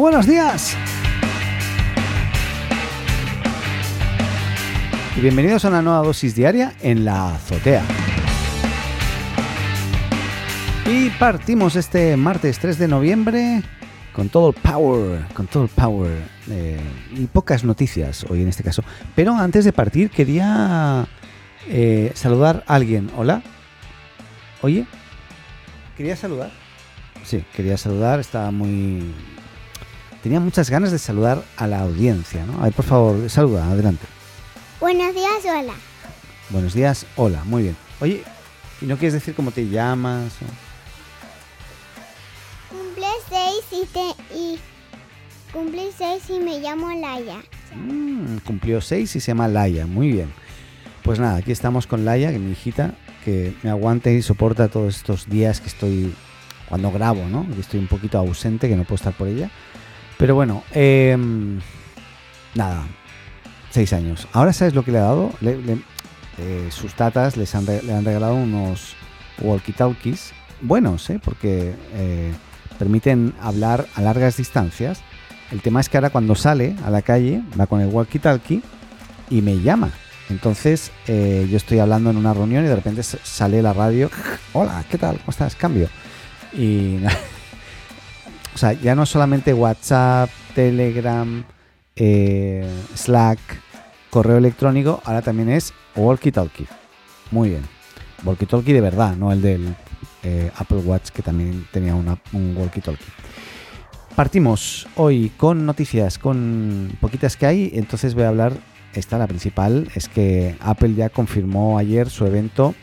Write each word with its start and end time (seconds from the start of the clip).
Buenos 0.00 0.26
días. 0.26 0.74
Y 5.14 5.20
bienvenidos 5.20 5.66
a 5.66 5.68
una 5.68 5.82
nueva 5.82 5.98
dosis 5.98 6.34
diaria 6.34 6.72
en 6.80 7.04
la 7.04 7.34
azotea. 7.34 7.84
Y 10.86 11.10
partimos 11.10 11.76
este 11.76 12.16
martes 12.16 12.58
3 12.60 12.78
de 12.78 12.88
noviembre 12.88 13.62
con 14.14 14.30
todo 14.30 14.48
el 14.48 14.54
power, 14.54 15.26
con 15.34 15.46
todo 15.48 15.64
el 15.64 15.68
power 15.68 16.22
eh, 16.48 16.80
y 17.14 17.26
pocas 17.26 17.62
noticias 17.62 18.24
hoy 18.30 18.40
en 18.40 18.48
este 18.48 18.62
caso. 18.62 18.82
Pero 19.14 19.34
antes 19.34 19.66
de 19.66 19.74
partir 19.74 20.08
quería 20.08 21.06
eh, 21.68 22.10
saludar 22.14 22.64
a 22.66 22.76
alguien. 22.76 23.10
Hola. 23.18 23.42
Oye, 24.62 24.86
quería 25.94 26.16
saludar. 26.16 26.50
Sí, 27.22 27.44
quería 27.54 27.76
saludar. 27.76 28.18
Estaba 28.18 28.50
muy. 28.50 29.12
Tenía 30.22 30.38
muchas 30.38 30.68
ganas 30.68 30.92
de 30.92 30.98
saludar 30.98 31.42
a 31.56 31.66
la 31.66 31.80
audiencia, 31.80 32.44
¿no? 32.44 32.60
A 32.60 32.64
ver, 32.64 32.72
por 32.74 32.84
favor, 32.84 33.30
saluda, 33.30 33.70
adelante. 33.70 34.06
Buenos 34.78 35.14
días, 35.14 35.44
hola. 35.44 35.74
Buenos 36.50 36.74
días, 36.74 37.06
hola, 37.16 37.42
muy 37.44 37.62
bien. 37.62 37.76
Oye, 38.00 38.22
¿y 38.82 38.86
no 38.86 38.96
quieres 38.96 39.14
decir 39.14 39.34
cómo 39.34 39.50
te 39.50 39.68
llamas? 39.68 40.34
Cumple 42.68 43.06
seis 43.30 43.82
y 43.82 43.86
te 43.86 44.34
y 44.34 44.58
cumple 45.52 45.88
seis 45.96 46.22
y 46.28 46.38
me 46.38 46.60
llamo 46.60 46.90
Laia. 46.90 47.42
Mm, 47.74 48.38
cumplió 48.44 48.82
seis 48.82 49.16
y 49.16 49.20
se 49.20 49.28
llama 49.28 49.48
Laia, 49.48 49.86
muy 49.86 50.12
bien. 50.12 50.32
Pues 51.02 51.18
nada, 51.18 51.36
aquí 51.36 51.52
estamos 51.52 51.86
con 51.86 52.04
Laia, 52.04 52.30
que 52.30 52.38
mi 52.38 52.52
hijita, 52.52 52.94
que 53.24 53.54
me 53.62 53.70
aguanta 53.70 54.10
y 54.10 54.20
soporta 54.20 54.68
todos 54.68 54.96
estos 54.96 55.30
días 55.30 55.62
que 55.62 55.68
estoy 55.68 56.14
cuando 56.68 56.92
grabo, 56.92 57.24
¿no? 57.26 57.46
Que 57.54 57.60
estoy 57.60 57.80
un 57.80 57.88
poquito 57.88 58.18
ausente, 58.18 58.68
que 58.68 58.76
no 58.76 58.84
puedo 58.84 58.96
estar 58.96 59.12
por 59.12 59.28
ella. 59.28 59.50
Pero 60.20 60.34
bueno, 60.34 60.62
em, 60.72 61.60
nada, 62.54 62.86
seis 63.70 63.94
años. 63.94 64.28
Ahora 64.34 64.52
sabes 64.52 64.74
lo 64.74 64.84
que 64.84 64.92
le 64.92 64.98
ha 64.98 65.04
dado. 65.04 65.32
Eh, 65.40 66.68
sus 66.70 66.92
tatas 66.92 67.38
les 67.38 67.54
han, 67.54 67.64
le 67.64 67.94
han 67.94 68.04
regalado 68.04 68.34
unos 68.34 68.96
walkie-talkies 69.40 70.32
buenos, 70.60 71.08
¿eh? 71.08 71.18
porque 71.24 71.74
eh, 71.94 72.34
permiten 72.78 73.32
hablar 73.40 73.86
a 73.94 74.02
largas 74.02 74.36
distancias. 74.36 75.00
El 75.52 75.62
tema 75.62 75.80
es 75.80 75.88
que 75.88 75.96
ahora 75.96 76.10
cuando 76.10 76.34
sale 76.34 76.76
a 76.84 76.90
la 76.90 77.00
calle 77.00 77.42
va 77.58 77.66
con 77.66 77.80
el 77.80 77.88
walkie-talkie 77.88 78.60
y 79.30 79.40
me 79.40 79.58
llama. 79.62 79.90
Entonces 80.28 80.92
eh, 81.06 81.48
yo 81.50 81.56
estoy 81.56 81.78
hablando 81.78 82.10
en 82.10 82.18
una 82.18 82.34
reunión 82.34 82.66
y 82.66 82.68
de 82.68 82.76
repente 82.76 83.02
sale 83.02 83.62
la 83.62 83.72
radio. 83.72 84.10
Hola, 84.52 84.84
¿qué 84.90 84.98
tal? 84.98 85.16
¿Cómo 85.16 85.30
estás? 85.30 85.56
Cambio. 85.56 85.88
Y 86.52 86.98
o 88.54 88.58
sea, 88.58 88.72
ya 88.72 88.94
no 88.94 89.06
solamente 89.06 89.54
WhatsApp, 89.54 90.30
Telegram, 90.54 91.44
eh, 91.96 92.68
Slack, 92.94 93.38
correo 94.10 94.38
electrónico, 94.38 95.00
ahora 95.04 95.22
también 95.22 95.50
es 95.50 95.72
walkie-talkie. 95.96 96.66
Muy 97.30 97.50
bien. 97.50 97.62
Walkie-talkie 98.24 98.72
de 98.72 98.80
verdad, 98.80 99.16
no 99.16 99.32
el 99.32 99.40
del 99.40 99.74
eh, 100.22 100.50
Apple 100.56 100.78
Watch 100.78 101.10
que 101.10 101.22
también 101.22 101.66
tenía 101.72 101.94
un 101.94 102.56
walkie-talkie. 102.56 103.12
Partimos 104.16 104.86
hoy 104.96 105.30
con 105.36 105.64
noticias, 105.64 106.18
con 106.18 106.92
poquitas 107.00 107.36
que 107.36 107.46
hay, 107.46 107.70
entonces 107.74 108.14
voy 108.14 108.24
a 108.24 108.28
hablar, 108.28 108.52
esta 108.92 109.18
la 109.18 109.26
principal, 109.26 109.88
es 109.94 110.08
que 110.08 110.56
Apple 110.60 110.94
ya 110.94 111.08
confirmó 111.08 111.78
ayer 111.78 112.10
su 112.10 112.26
evento 112.26 112.74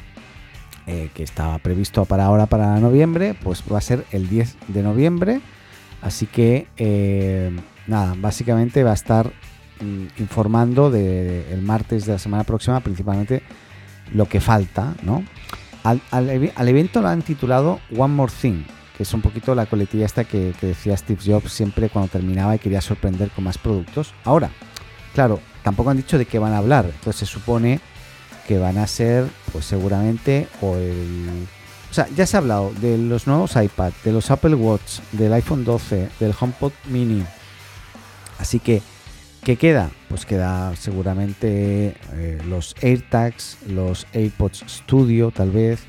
eh, 0.87 1.09
que 1.13 1.23
estaba 1.23 1.59
previsto 1.59 2.05
para 2.05 2.25
ahora, 2.25 2.45
para 2.45 2.79
noviembre, 2.79 3.35
pues 3.43 3.61
va 3.71 3.77
a 3.77 3.81
ser 3.81 4.05
el 4.11 4.29
10 4.29 4.55
de 4.69 4.81
noviembre, 4.81 5.41
así 6.01 6.25
que 6.25 6.67
eh, 6.77 7.51
nada, 7.87 8.15
básicamente 8.17 8.83
va 8.83 8.91
a 8.91 8.95
estar 8.95 9.31
mm, 9.81 10.19
informando 10.19 10.91
de 10.91 11.51
el 11.51 11.61
martes 11.61 12.05
de 12.05 12.13
la 12.13 12.19
semana 12.19 12.43
próxima, 12.43 12.79
principalmente 12.79 13.41
lo 14.13 14.27
que 14.27 14.39
falta, 14.39 14.95
¿no? 15.03 15.23
Al 15.83 16.67
evento 16.67 17.01
lo 17.01 17.07
han 17.07 17.21
titulado 17.21 17.79
One 17.97 18.13
More 18.13 18.31
Thing, 18.41 18.63
que 18.97 19.03
es 19.03 19.13
un 19.13 19.21
poquito 19.21 19.55
la 19.55 19.67
coletilla 19.67 20.05
esta 20.05 20.25
que, 20.25 20.53
que 20.59 20.67
decía 20.67 20.97
Steve 20.97 21.21
Jobs 21.25 21.53
siempre 21.53 21.89
cuando 21.89 22.11
terminaba 22.11 22.55
y 22.55 22.59
quería 22.59 22.81
sorprender 22.81 23.29
con 23.29 23.45
más 23.45 23.57
productos. 23.57 24.13
Ahora, 24.25 24.49
claro, 25.13 25.39
tampoco 25.63 25.89
han 25.89 25.97
dicho 25.97 26.17
de 26.17 26.25
qué 26.25 26.39
van 26.39 26.51
a 26.51 26.57
hablar, 26.57 26.85
entonces 26.85 27.15
se 27.15 27.25
supone 27.25 27.79
que 28.47 28.57
van 28.57 28.77
a 28.77 28.87
ser, 28.87 29.27
pues 29.51 29.65
seguramente, 29.65 30.47
o 30.61 30.75
el... 30.77 31.47
O 31.89 31.93
sea, 31.93 32.07
ya 32.15 32.25
se 32.25 32.37
ha 32.37 32.39
hablado 32.39 32.73
de 32.81 32.97
los 32.97 33.27
nuevos 33.27 33.55
iPad, 33.55 33.93
de 34.03 34.11
los 34.11 34.29
Apple 34.29 34.55
Watch, 34.55 34.99
del 35.13 35.33
iPhone 35.33 35.63
12, 35.63 36.09
del 36.19 36.33
HomePod 36.39 36.73
Mini. 36.89 37.23
Así 38.39 38.59
que, 38.59 38.81
¿qué 39.43 39.55
queda? 39.55 39.89
Pues 40.09 40.25
queda 40.25 40.75
seguramente 40.75 41.95
eh, 42.13 42.41
los 42.47 42.75
AirTags, 42.81 43.57
los 43.67 44.05
AirPods 44.13 44.63
Studio, 44.67 45.31
tal 45.31 45.51
vez. 45.51 45.79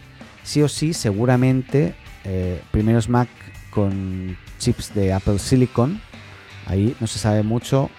Sí 0.45 0.63
o 0.63 0.69
sí, 0.69 0.95
seguramente, 0.95 1.95
eh, 2.25 2.63
primeros 2.71 3.09
Mac 3.09 3.29
con 3.71 4.37
chips 4.59 4.95
de 4.95 5.13
Apple 5.13 5.39
Silicon. 5.39 6.01
Ahí 6.67 6.97
no 7.01 7.07
se 7.07 7.19
sabe 7.19 7.43
mucho 7.43 7.91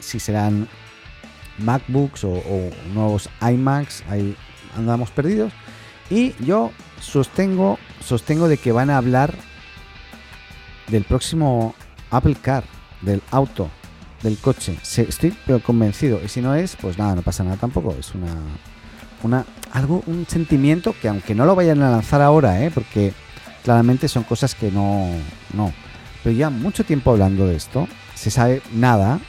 si 0.00 0.18
serán 0.20 0.68
MacBooks 1.58 2.24
o, 2.24 2.30
o 2.30 2.70
nuevos 2.92 3.28
iMacs, 3.40 4.04
ahí 4.08 4.36
andamos 4.76 5.10
perdidos. 5.10 5.52
Y 6.10 6.34
yo 6.44 6.72
sostengo, 7.00 7.78
sostengo 8.04 8.48
de 8.48 8.56
que 8.56 8.72
van 8.72 8.90
a 8.90 8.96
hablar 8.96 9.34
del 10.88 11.04
próximo 11.04 11.74
Apple 12.10 12.36
Car, 12.40 12.64
del 13.02 13.22
auto, 13.30 13.68
del 14.22 14.38
coche. 14.38 14.78
Estoy 14.82 15.34
convencido. 15.64 16.20
Y 16.24 16.28
si 16.28 16.40
no 16.40 16.54
es, 16.54 16.76
pues 16.76 16.98
nada, 16.98 17.14
no 17.14 17.22
pasa 17.22 17.44
nada 17.44 17.56
tampoco. 17.56 17.94
Es 17.98 18.14
una, 18.14 18.34
una 19.22 19.44
algo, 19.72 20.02
un 20.06 20.26
sentimiento 20.26 20.94
que 21.00 21.08
aunque 21.08 21.34
no 21.34 21.44
lo 21.44 21.54
vayan 21.54 21.82
a 21.82 21.90
lanzar 21.90 22.22
ahora, 22.22 22.62
¿eh? 22.64 22.70
porque 22.72 23.12
claramente 23.62 24.08
son 24.08 24.24
cosas 24.24 24.54
que 24.54 24.70
no, 24.70 25.08
no. 25.52 25.72
Pero 26.22 26.36
ya 26.36 26.50
mucho 26.50 26.84
tiempo 26.84 27.10
hablando 27.10 27.46
de 27.46 27.56
esto, 27.56 27.86
se 28.14 28.30
sabe 28.30 28.62
nada, 28.72 29.20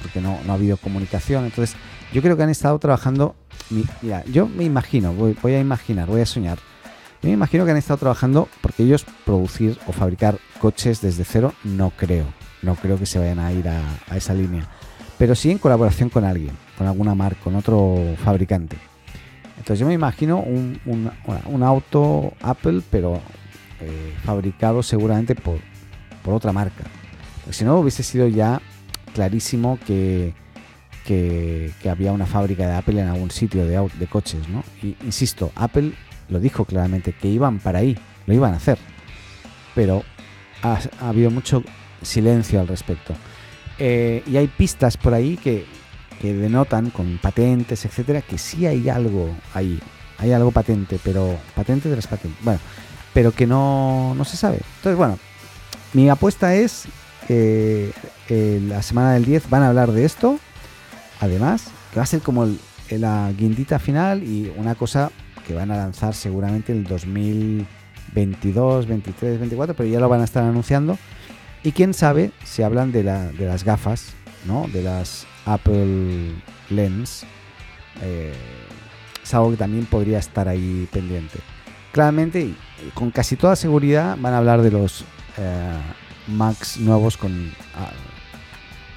porque 0.00 0.20
no, 0.20 0.38
no 0.46 0.52
ha 0.52 0.56
habido 0.56 0.76
comunicación. 0.76 1.44
Entonces, 1.44 1.76
yo 2.12 2.22
creo 2.22 2.36
que 2.36 2.42
han 2.42 2.50
estado 2.50 2.78
trabajando. 2.78 3.34
Mi- 3.72 3.84
Mira, 4.02 4.24
yo 4.26 4.46
me 4.48 4.64
imagino, 4.64 5.12
voy, 5.14 5.36
a 5.54 5.60
imaginar, 5.60 6.06
voy 6.08 6.20
a 6.20 6.26
soñar. 6.26 6.58
Yo 7.22 7.28
me 7.28 7.34
imagino 7.34 7.64
que 7.64 7.70
han 7.70 7.76
estado 7.76 7.98
trabajando 7.98 8.48
porque 8.60 8.82
ellos 8.82 9.04
producir 9.24 9.78
o 9.86 9.92
fabricar 9.92 10.38
coches 10.60 11.00
desde 11.00 11.24
cero, 11.24 11.52
no 11.64 11.90
creo. 11.90 12.26
No 12.62 12.74
creo 12.76 12.98
que 12.98 13.06
se 13.06 13.18
vayan 13.18 13.38
a 13.40 13.52
ir 13.52 13.68
a, 13.68 13.82
esa 14.16 14.34
línea. 14.34 14.66
Pero 15.18 15.34
sí 15.34 15.50
en 15.50 15.58
colaboración 15.58 16.08
con 16.10 16.24
alguien, 16.24 16.56
con 16.78 16.86
alguna 16.86 17.14
marca, 17.14 17.40
con 17.42 17.54
otro 17.56 17.96
fabricante. 18.24 18.76
Entonces 19.58 19.78
yo 19.78 19.86
me 19.86 19.94
imagino 19.94 20.38
un, 20.40 20.80
un- 20.84 21.62
auto 21.62 22.32
Apple, 22.40 22.82
pero 22.90 23.20
eh, 23.80 24.14
fabricado 24.24 24.82
seguramente 24.82 25.34
por, 25.36 25.58
por 26.24 26.34
otra 26.34 26.52
marca. 26.52 26.84
Si 27.50 27.64
no, 27.64 27.78
hubiese 27.78 28.02
sido 28.02 28.26
ya 28.26 28.60
clarísimo 29.14 29.78
que, 29.86 30.34
que, 31.04 31.72
había 31.90 32.12
una 32.12 32.26
fábrica 32.26 32.66
de 32.66 32.74
Apple 32.74 33.00
en 33.00 33.08
algún 33.08 33.30
sitio 33.30 33.66
de, 33.66 34.06
coches, 34.06 34.48
¿no? 34.48 34.64
Y 34.82 34.96
insisto, 35.04 35.52
Apple 35.54 35.92
lo 36.28 36.40
dijo 36.40 36.64
claramente, 36.64 37.12
que 37.12 37.28
iban 37.28 37.58
para 37.58 37.80
ahí, 37.80 37.96
lo 38.26 38.34
iban 38.34 38.54
a 38.54 38.56
hacer. 38.56 38.78
Pero 39.74 40.02
ha, 40.62 40.78
ha 41.00 41.08
habido 41.08 41.30
mucho 41.30 41.62
silencio 42.02 42.60
al 42.60 42.68
respecto. 42.68 43.14
Eh, 43.78 44.22
y 44.26 44.36
hay 44.36 44.46
pistas 44.48 44.96
por 44.96 45.14
ahí 45.14 45.36
que, 45.36 45.66
que 46.20 46.34
denotan 46.34 46.90
con 46.90 47.18
patentes, 47.18 47.84
etcétera, 47.84 48.22
que 48.22 48.38
sí 48.38 48.66
hay 48.66 48.88
algo 48.88 49.34
ahí. 49.54 49.80
Hay 50.18 50.32
algo 50.32 50.52
patente, 50.52 51.00
pero 51.02 51.36
patente 51.54 51.88
de 51.88 51.96
las 51.96 52.06
patentes. 52.06 52.42
Bueno, 52.44 52.60
pero 53.12 53.32
que 53.32 53.46
no, 53.46 54.14
no 54.14 54.24
se 54.24 54.36
sabe. 54.36 54.60
Entonces, 54.76 54.96
bueno, 54.96 55.18
mi 55.92 56.08
apuesta 56.08 56.54
es 56.54 56.84
que 57.26 57.92
eh, 58.28 58.60
la 58.66 58.82
semana 58.82 59.14
del 59.14 59.24
10 59.24 59.50
van 59.50 59.62
a 59.62 59.68
hablar 59.68 59.92
de 59.92 60.04
esto. 60.04 60.38
Además, 61.22 61.70
que 61.92 62.00
va 62.00 62.02
a 62.02 62.06
ser 62.06 62.20
como 62.20 62.48
la 62.90 63.32
guindita 63.38 63.78
final 63.78 64.24
y 64.24 64.52
una 64.56 64.74
cosa 64.74 65.12
que 65.46 65.54
van 65.54 65.70
a 65.70 65.76
lanzar 65.76 66.14
seguramente 66.14 66.72
el 66.72 66.82
2022, 66.82 68.86
23, 68.86 69.38
24, 69.38 69.76
pero 69.76 69.88
ya 69.88 70.00
lo 70.00 70.08
van 70.08 70.20
a 70.20 70.24
estar 70.24 70.42
anunciando. 70.42 70.98
Y 71.62 71.70
quién 71.70 71.94
sabe 71.94 72.32
si 72.44 72.64
hablan 72.64 72.90
de, 72.90 73.04
la, 73.04 73.30
de 73.30 73.46
las 73.46 73.62
gafas, 73.62 74.14
¿no? 74.46 74.66
De 74.72 74.82
las 74.82 75.28
Apple 75.46 76.32
Lens. 76.70 77.24
Eh, 78.02 78.34
es 79.22 79.32
algo 79.32 79.52
que 79.52 79.58
también 79.58 79.86
podría 79.86 80.18
estar 80.18 80.48
ahí 80.48 80.88
pendiente. 80.90 81.38
Claramente, 81.92 82.52
con 82.94 83.12
casi 83.12 83.36
toda 83.36 83.54
seguridad, 83.54 84.16
van 84.18 84.34
a 84.34 84.38
hablar 84.38 84.60
de 84.60 84.72
los 84.72 85.04
eh, 85.38 85.78
Macs 86.26 86.78
nuevos 86.78 87.16
con 87.16 87.52
ah, 87.76 87.92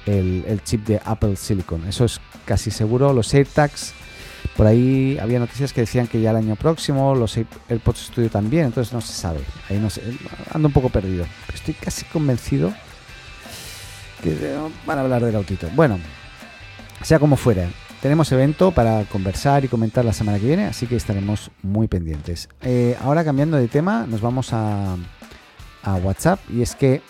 el, 0.06 0.60
chip 0.64 0.86
de 0.86 1.00
Apple 1.04 1.36
Silicon. 1.36 1.86
Eso 1.86 2.04
es 2.04 2.20
casi 2.44 2.70
seguro. 2.70 3.12
Los 3.12 3.32
AirTags, 3.34 3.92
por 4.56 4.66
ahí 4.66 5.18
había 5.20 5.38
noticias 5.38 5.72
que 5.72 5.82
decían 5.82 6.06
que 6.06 6.20
ya 6.20 6.30
el 6.30 6.36
año 6.36 6.56
próximo, 6.56 7.14
los 7.14 7.36
Air- 7.36 7.46
AirPods 7.68 8.06
Studio 8.06 8.30
también, 8.30 8.66
entonces 8.66 8.92
no 8.92 9.00
se 9.00 9.12
sabe. 9.12 9.40
Ahí 9.68 9.78
no 9.78 9.90
sé, 9.90 10.02
ando 10.52 10.68
un 10.68 10.72
poco 10.72 10.88
perdido. 10.88 11.26
Estoy 11.52 11.74
casi 11.74 12.04
convencido 12.06 12.72
que 14.22 14.56
van 14.86 14.98
a 14.98 15.02
hablar 15.02 15.24
del 15.24 15.36
autito. 15.36 15.68
Bueno, 15.74 15.98
sea 17.02 17.18
como 17.18 17.36
fuera, 17.36 17.68
tenemos 18.00 18.30
evento 18.32 18.72
para 18.72 19.04
conversar 19.04 19.64
y 19.64 19.68
comentar 19.68 20.04
la 20.04 20.12
semana 20.12 20.38
que 20.38 20.46
viene, 20.46 20.64
así 20.66 20.86
que 20.86 20.96
estaremos 20.96 21.50
muy 21.62 21.88
pendientes. 21.88 22.48
Eh, 22.62 22.96
ahora 23.02 23.24
cambiando 23.24 23.56
de 23.56 23.68
tema, 23.68 24.06
nos 24.06 24.20
vamos 24.20 24.52
a 24.52 24.96
WhatsApp 26.02 26.40
y 26.50 26.62
es 26.62 26.74
que 26.74 27.00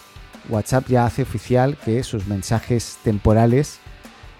WhatsApp 0.48 0.88
ya 0.88 1.06
hace 1.06 1.22
oficial 1.22 1.76
que 1.84 2.02
sus 2.02 2.26
mensajes 2.26 2.98
temporales 3.02 3.78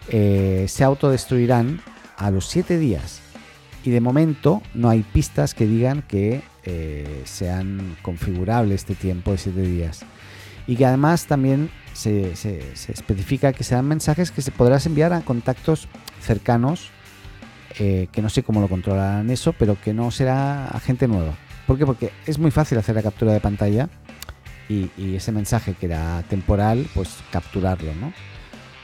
eh, 0.08 0.66
se 0.68 0.84
autodestruirán 0.84 1.80
a 2.16 2.30
los 2.30 2.46
7 2.46 2.78
días. 2.78 3.20
Y 3.84 3.90
de 3.90 4.00
momento 4.00 4.62
no 4.74 4.88
hay 4.88 5.02
pistas 5.02 5.54
que 5.54 5.66
digan 5.66 6.02
que 6.02 6.42
eh, 6.64 7.22
sean 7.24 7.96
configurables 8.02 8.80
este 8.80 8.94
tiempo 8.94 9.32
de 9.32 9.38
7 9.38 9.60
días. 9.62 10.00
Y 10.66 10.76
que 10.76 10.86
además 10.86 11.26
también 11.26 11.70
se, 11.92 12.32
especifica 12.88 13.52
que 13.52 13.64
sean 13.64 13.86
mensajes 13.86 14.30
que 14.30 14.42
se 14.42 14.50
podrás 14.50 14.86
enviar 14.86 15.12
a 15.12 15.20
contactos 15.20 15.88
cercanos, 16.20 16.90
eh, 17.78 18.08
que 18.10 18.22
no 18.22 18.28
sé 18.28 18.42
cómo 18.42 18.60
lo 18.60 18.68
controlarán 18.68 19.30
eso, 19.30 19.52
pero 19.52 19.80
que 19.80 19.94
no 19.94 20.10
será 20.10 20.66
a 20.66 20.80
gente 20.80 21.06
nueva. 21.06 21.34
¿Por 21.66 21.78
qué? 21.78 21.86
Porque 21.86 22.10
es 22.26 22.38
muy 22.38 22.50
fácil 22.50 22.78
hacer 22.78 22.94
la 22.94 23.02
captura 23.02 23.32
de 23.32 23.40
pantalla 23.40 23.88
y, 24.68 25.14
ese 25.14 25.32
mensaje 25.32 25.74
que 25.74 25.86
era 25.86 26.22
temporal, 26.28 26.86
pues 26.94 27.10
capturarlo, 27.30 27.94
¿no? 27.94 28.12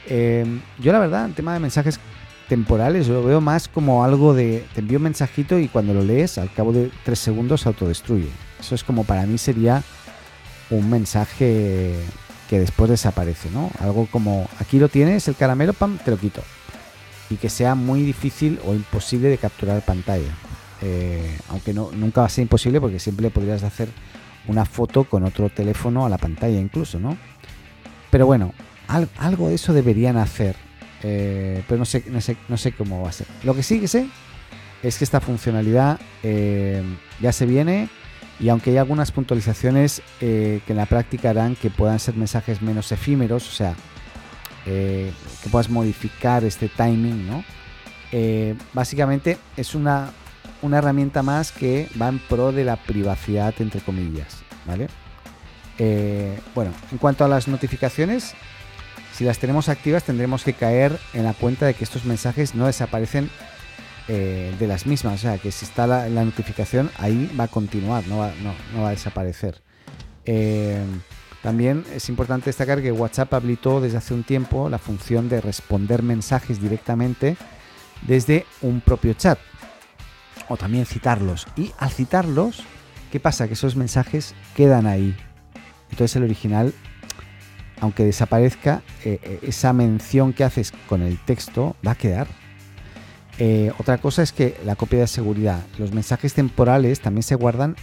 Em, 0.07 0.61
yo 0.79 0.91
la 0.91 0.99
verdad, 0.99 1.25
el 1.25 1.33
tema 1.33 1.53
de 1.53 1.59
mensajes 1.59 1.99
temporales, 2.47 3.07
lo 3.07 3.23
veo 3.23 3.41
más 3.41 3.67
como 3.67 4.03
algo 4.03 4.33
de 4.33 4.65
te 4.73 4.81
envío 4.81 4.97
un 4.97 5.03
mensajito 5.03 5.59
y 5.59 5.67
cuando 5.67 5.93
lo 5.93 6.03
lees, 6.03 6.37
al 6.37 6.51
cabo 6.51 6.73
de 6.73 6.91
tres 7.03 7.19
segundos 7.19 7.61
se 7.61 7.69
autodestruye. 7.69 8.29
Eso 8.59 8.75
es 8.75 8.83
como 8.83 9.03
para 9.03 9.25
mí 9.25 9.37
sería 9.37 9.83
un 10.69 10.89
mensaje 10.89 11.95
que 12.49 12.59
después 12.59 12.89
desaparece, 12.89 13.49
¿no? 13.51 13.71
Algo 13.79 14.07
como 14.11 14.47
aquí 14.59 14.79
lo 14.79 14.89
tienes, 14.89 15.27
el 15.27 15.35
caramelo, 15.35 15.73
pam, 15.73 15.97
te 15.97 16.11
lo 16.11 16.17
quito. 16.17 16.41
Y 17.29 17.37
que 17.37 17.49
sea 17.49 17.75
muy 17.75 18.01
difícil 18.03 18.59
o 18.65 18.73
imposible 18.73 19.29
de 19.29 19.37
capturar 19.37 19.81
pantalla. 19.83 20.31
Eh, 20.81 21.37
aunque 21.49 21.73
no, 21.73 21.91
nunca 21.93 22.21
va 22.21 22.27
a 22.27 22.29
ser 22.29 22.41
imposible 22.41 22.81
porque 22.81 22.99
siempre 22.99 23.29
podrías 23.29 23.63
hacer 23.63 23.89
una 24.47 24.65
foto 24.65 25.03
con 25.05 25.23
otro 25.23 25.49
teléfono 25.49 26.05
a 26.05 26.09
la 26.09 26.17
pantalla 26.17 26.59
incluso, 26.59 26.99
¿no? 26.99 27.17
Pero 28.09 28.25
bueno, 28.25 28.53
algo 29.17 29.49
de 29.49 29.55
eso 29.55 29.73
deberían 29.73 30.17
hacer, 30.17 30.55
eh, 31.01 31.63
pero 31.67 31.79
no 31.79 31.85
sé, 31.85 32.03
no 32.47 32.57
sé, 32.57 32.71
cómo 32.73 33.01
va 33.01 33.09
a 33.09 33.11
ser. 33.11 33.27
Lo 33.43 33.55
que 33.55 33.63
sí 33.63 33.79
que 33.79 33.87
sé 33.87 34.07
es 34.83 34.97
que 34.97 35.03
esta 35.03 35.19
funcionalidad 35.19 35.99
eh, 36.21 36.83
ya 37.21 37.31
se 37.31 37.45
viene 37.45 37.89
y 38.39 38.49
aunque 38.49 38.71
hay 38.71 38.77
algunas 38.77 39.11
puntualizaciones 39.11 40.01
eh, 40.21 40.61
que 40.65 40.73
en 40.73 40.77
la 40.77 40.85
práctica 40.85 41.29
harán 41.29 41.55
que 41.55 41.69
puedan 41.69 41.99
ser 41.99 42.15
mensajes 42.15 42.61
menos 42.61 42.91
efímeros, 42.91 43.47
o 43.47 43.51
sea, 43.51 43.75
que 44.65 45.11
puedas 45.51 45.69
modificar 45.69 46.43
este 46.45 46.69
timing, 46.69 47.27
¿no? 47.27 47.43
básicamente 48.73 49.37
es 49.57 49.75
una 49.75 50.11
una 50.63 50.79
herramienta 50.79 51.21
más 51.21 51.51
que 51.51 51.87
va 52.01 52.07
en 52.07 52.19
pro 52.19 52.51
de 52.51 52.63
la 52.63 52.77
privacidad, 52.77 53.53
entre 53.59 53.81
comillas, 53.81 54.37
¿vale? 54.65 54.87
Eh, 55.77 56.39
bueno, 56.55 56.71
en 56.91 56.97
cuanto 56.97 57.25
a 57.25 57.27
las 57.27 57.47
notificaciones, 57.47 58.33
si 59.13 59.25
las 59.25 59.37
tenemos 59.37 59.69
activas 59.69 60.03
tendremos 60.03 60.43
que 60.43 60.53
caer 60.53 60.97
en 61.13 61.25
la 61.25 61.33
cuenta 61.33 61.65
de 61.65 61.73
que 61.73 61.83
estos 61.83 62.05
mensajes 62.05 62.55
no 62.55 62.65
desaparecen 62.65 63.29
eh, 64.07 64.55
de 64.57 64.67
las 64.67 64.85
mismas, 64.85 65.15
o 65.15 65.17
sea, 65.17 65.37
que 65.37 65.51
si 65.51 65.65
está 65.65 65.85
la, 65.85 66.07
notificación 66.09 66.89
ahí 66.97 67.29
va 67.39 67.45
a 67.45 67.47
continuar, 67.49 68.07
no 68.07 68.19
va, 68.19 68.31
a 68.87 68.89
desaparecer. 68.89 69.61
Eh, 70.25 70.81
también 71.41 71.83
es 71.93 72.07
importante 72.07 72.45
destacar 72.45 72.81
que 72.81 72.93
WhatsApp 72.93 73.33
habilitó 73.33 73.81
desde 73.81 73.97
hace 73.97 74.13
un 74.13 74.23
tiempo 74.23 74.69
la 74.69 74.77
función 74.77 75.27
de 75.27 75.41
responder 75.41 76.01
mensajes 76.01 76.61
directamente 76.61 77.35
desde 78.07 78.45
un 78.61 78.79
propio 78.79 79.13
chat 79.13 79.37
o 80.49 80.57
también 80.57 80.85
citarlos. 80.85 81.47
Y 81.55 81.71
al 81.77 81.91
citarlos, 81.91 82.63
¿qué 83.11 83.19
pasa? 83.19 83.47
Que 83.47 83.53
esos 83.53 83.75
mensajes 83.75 84.35
quedan 84.55 84.87
ahí. 84.87 85.15
Entonces 85.91 86.15
el 86.15 86.23
original, 86.23 86.73
aunque 87.79 88.03
desaparezca, 88.03 88.81
eh, 89.03 89.19
eh, 89.21 89.39
esa 89.43 89.73
mención 89.73 90.33
que 90.33 90.43
haces 90.43 90.73
con 90.87 91.01
el 91.01 91.19
texto 91.19 91.75
va 91.85 91.91
a 91.91 91.95
quedar. 91.95 92.27
Eh, 93.39 93.71
otra 93.77 93.97
cosa 93.97 94.21
es 94.21 94.31
que 94.31 94.57
la 94.65 94.75
copia 94.75 94.99
de 94.99 95.07
seguridad, 95.07 95.61
los 95.77 95.91
mensajes 95.91 96.33
temporales 96.33 96.99
también 96.99 97.23
se 97.23 97.35
guardan 97.35 97.75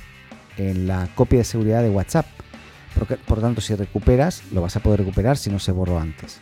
en 0.57 0.87
la 0.87 1.09
copia 1.15 1.39
de 1.39 1.45
seguridad 1.45 1.83
de 1.83 1.91
WhatsApp. 1.91 2.27
Por, 2.95 3.19
por 3.19 3.41
tanto, 3.41 3.61
si 3.61 3.75
recuperas, 3.75 4.43
lo 4.53 4.63
vas 4.63 4.77
a 4.77 4.81
poder 4.81 5.01
recuperar 5.01 5.37
si 5.37 5.51
no 5.51 5.59
se 5.59 5.73
borró 5.73 5.99
antes. 5.99 6.41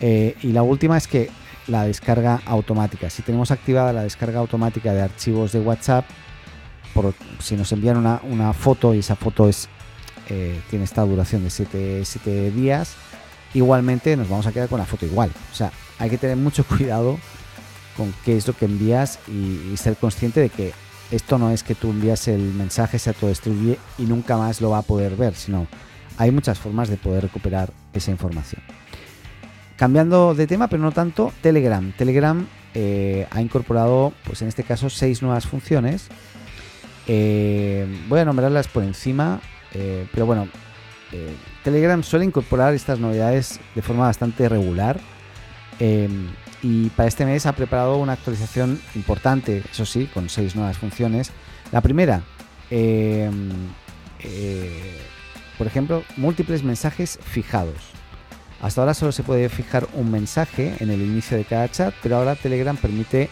y 0.00 0.52
la 0.52 0.62
última 0.62 0.96
es 0.96 1.06
que 1.06 1.30
la 1.66 1.84
descarga 1.84 2.40
automática. 2.46 3.10
Si 3.10 3.22
tenemos 3.22 3.50
activada 3.50 3.92
la 3.92 4.02
descarga 4.02 4.40
automática 4.40 4.92
de 4.92 5.02
archivos 5.02 5.52
de 5.52 5.60
WhatsApp, 5.60 6.04
si 7.38 7.56
nos 7.56 7.72
envían 7.72 7.96
una, 7.96 8.52
foto 8.52 8.94
y 8.94 8.98
esa 8.98 9.16
foto 9.16 9.48
eh, 10.28 10.60
tiene 10.70 10.84
esta 10.84 11.02
duración 11.02 11.42
de 11.44 11.50
7 12.04 12.50
días, 12.50 12.94
igualmente 13.54 14.16
nos 14.16 14.28
vamos 14.28 14.46
a 14.46 14.52
quedar 14.52 14.68
con 14.68 14.78
la 14.78 14.86
foto 14.86 15.06
igual. 15.06 15.30
O 15.52 15.54
sea, 15.54 15.72
hay 15.98 16.10
que 16.10 16.18
tener 16.18 16.36
mucho 16.36 16.64
cuidado 16.68 17.18
con 17.96 18.12
qué 18.24 18.36
es 18.36 18.46
lo 18.46 18.54
que 18.54 18.66
envías 18.66 19.18
y, 19.28 19.76
ser 19.76 19.96
consciente 19.96 20.40
de 20.40 20.48
que 20.48 20.72
esto 21.10 21.38
no 21.38 21.50
es 21.50 21.62
que 21.62 21.74
tú 21.74 21.90
envías 21.90 22.28
el 22.28 22.40
mensaje, 22.40 22.98
se 22.98 23.10
autodestruye 23.10 23.78
y 23.98 24.02
nunca 24.04 24.36
más 24.36 24.60
lo 24.60 24.70
va 24.70 24.78
a 24.78 24.82
poder 24.82 25.14
ver, 25.16 25.34
sino 25.34 25.66
hay 26.16 26.30
muchas 26.30 26.58
formas 26.58 26.88
de 26.88 26.96
poder 26.96 27.22
recuperar 27.22 27.72
esa 27.92 28.10
información. 28.10 28.62
Cambiando 29.82 30.32
de 30.36 30.46
tema, 30.46 30.68
pero 30.68 30.80
no 30.80 30.92
tanto, 30.92 31.32
Telegram. 31.40 31.90
Telegram 31.90 32.46
eh, 32.72 33.26
ha 33.32 33.42
incorporado, 33.42 34.12
pues 34.22 34.40
en 34.40 34.46
este 34.46 34.62
caso, 34.62 34.88
seis 34.88 35.22
nuevas 35.22 35.44
funciones. 35.44 36.06
Eh, 37.08 37.84
voy 38.08 38.20
a 38.20 38.24
nombrarlas 38.24 38.68
por 38.68 38.84
encima, 38.84 39.40
eh, 39.74 40.06
pero 40.12 40.24
bueno, 40.24 40.46
Telegram 41.64 42.00
suele 42.04 42.24
incorporar 42.24 42.74
estas 42.74 43.00
novedades 43.00 43.58
de 43.74 43.82
forma 43.82 44.04
bastante 44.04 44.48
regular. 44.48 45.00
y 45.80 46.88
para 46.90 47.08
este 47.08 47.26
mes 47.26 47.44
ha 47.46 47.52
preparado 47.52 47.96
una 47.96 48.12
actualización 48.12 48.80
importante, 48.94 49.64
eso 49.68 49.84
sí, 49.84 50.08
con 50.14 50.28
seis 50.28 50.54
nuevas 50.54 50.78
funciones. 50.78 51.32
La 51.72 51.80
primera, 51.80 52.22
por 55.58 55.66
ejemplo, 55.66 56.04
múltiples 56.16 56.62
mensajes 56.62 57.18
fijados. 57.20 57.91
Hasta 58.62 58.80
ahora 58.80 58.94
solo 58.94 59.10
se 59.10 59.24
puede 59.24 59.48
fijar 59.48 59.88
un 59.94 60.10
mensaje 60.10 60.76
en 60.78 60.90
el 60.90 61.02
inicio 61.02 61.36
de 61.36 61.44
cada 61.44 61.68
chat, 61.68 61.92
pero 62.00 62.16
ahora 62.16 62.36
Telegram 62.36 62.76
permite 62.76 63.28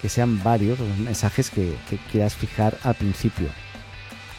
que 0.00 0.08
sean 0.08 0.42
varios 0.44 0.78
los 0.78 0.96
mensajes 0.98 1.50
que, 1.50 1.76
quieras 2.12 2.36
fijar 2.36 2.78
al 2.84 2.94
principio. 2.94 3.48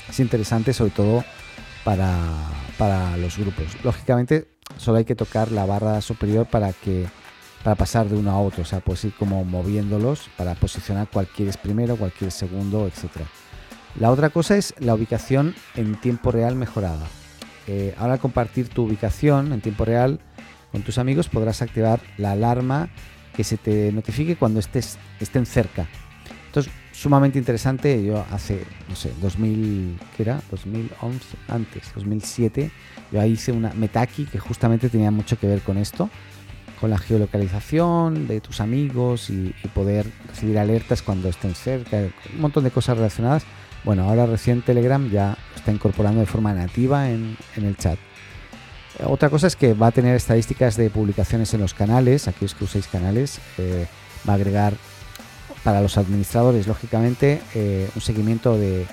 Es 0.09 0.19
interesante 0.21 0.73
sobre 0.73 0.91
todo 0.91 1.25
para, 1.83 2.15
para, 2.77 3.17
los 3.17 3.37
grupos. 3.37 3.65
Lógicamente 3.83 4.47
solo 4.77 4.99
hay 4.99 5.05
que 5.05 5.15
tocar 5.15 5.51
la 5.51 5.65
barra 5.65 5.99
superior 5.99 6.47
para 6.47 6.71
que 6.71 7.07
para 7.61 7.75
pasar 7.75 8.07
de 8.07 8.15
uno 8.15 8.31
a 8.31 8.39
otro, 8.39 8.61
o 8.61 8.65
sea, 8.65 8.79
puedes 8.79 9.03
ir 9.03 9.13
como 9.15 9.43
moviéndolos 9.43 10.29
para 10.37 10.55
posicionar 10.55 11.09
cuál 11.11 11.27
quieres 11.27 11.57
primero, 11.57 11.97
cuál 11.97 12.13
quieres 12.13 12.33
segundo, 12.33 12.87
etc. 12.87 13.25
La 13.99 14.11
otra 14.11 14.29
cosa 14.29 14.55
es 14.55 14.73
la 14.79 14.93
ubicación 14.93 15.53
en 15.75 15.99
tiempo 15.99 16.31
real 16.31 16.55
mejorada. 16.55 17.05
Eh, 17.67 17.93
ahora 17.97 18.17
compartir 18.17 18.69
tu 18.69 18.83
ubicación 18.83 19.51
en 19.51 19.59
tiempo 19.59 19.83
real 19.83 20.21
con 20.71 20.81
tus 20.81 20.97
amigos 20.97 21.29
podrás 21.29 21.61
activar 21.61 21.99
la 22.17 22.31
alarma 22.31 22.89
que 23.35 23.43
se 23.43 23.57
te 23.57 23.91
notifique 23.91 24.35
cuando 24.35 24.59
estés, 24.59 24.97
estén 25.19 25.45
cerca. 25.45 25.87
Entonces, 26.47 26.71
sumamente 26.99 27.39
interesante. 27.39 28.03
Yo 28.03 28.25
hace, 28.31 28.65
no 28.87 28.95
sé, 28.95 29.11
2000, 29.21 29.97
¿qué 30.15 30.23
era? 30.23 30.41
2011, 30.51 31.37
antes, 31.47 31.91
2007, 31.95 32.71
yo 33.11 33.21
ahí 33.21 33.31
hice 33.31 33.51
una 33.51 33.71
Metaki 33.73 34.25
que 34.25 34.39
justamente 34.39 34.89
tenía 34.89 35.11
mucho 35.11 35.39
que 35.39 35.47
ver 35.47 35.61
con 35.61 35.77
esto, 35.77 36.09
con 36.79 36.89
la 36.89 36.97
geolocalización 36.97 38.27
de 38.27 38.41
tus 38.41 38.59
amigos 38.61 39.29
y, 39.29 39.53
poder 39.73 40.07
recibir 40.27 40.57
alertas 40.57 41.01
cuando 41.01 41.29
estén 41.29 41.55
cerca, 41.55 41.97
un 42.33 42.41
montón 42.41 42.63
de 42.63 42.71
cosas 42.71 42.97
relacionadas. 42.97 43.43
Bueno, 43.85 44.03
ahora 44.03 44.25
recién 44.25 44.61
Telegram 44.61 45.09
ya 45.09 45.37
está 45.55 45.71
incorporando 45.71 46.19
de 46.19 46.25
forma 46.25 46.53
nativa 46.53 47.09
en 47.09 47.37
el 47.55 47.77
chat. 47.77 47.97
Otra 49.05 49.29
cosa 49.29 49.47
es 49.47 49.55
que 49.55 49.73
va 49.73 49.87
a 49.87 49.91
tener 49.91 50.15
estadísticas 50.15 50.75
de 50.75 50.89
publicaciones 50.89 51.53
en 51.53 51.61
los 51.61 51.73
canales, 51.73 52.27
aquellos 52.27 52.53
que 52.53 52.65
uséis 52.65 52.87
canales, 52.87 53.39
eh, 53.57 53.87
va 54.27 54.33
a 54.33 54.35
agregar 54.35 54.73
para 55.63 55.81
los 55.81 55.97
administradores, 55.97 56.67
lógicamente, 56.67 57.41
eh, 57.55 57.89
un 57.95 58.01
seguimiento 58.01 58.57
de, 58.57 58.85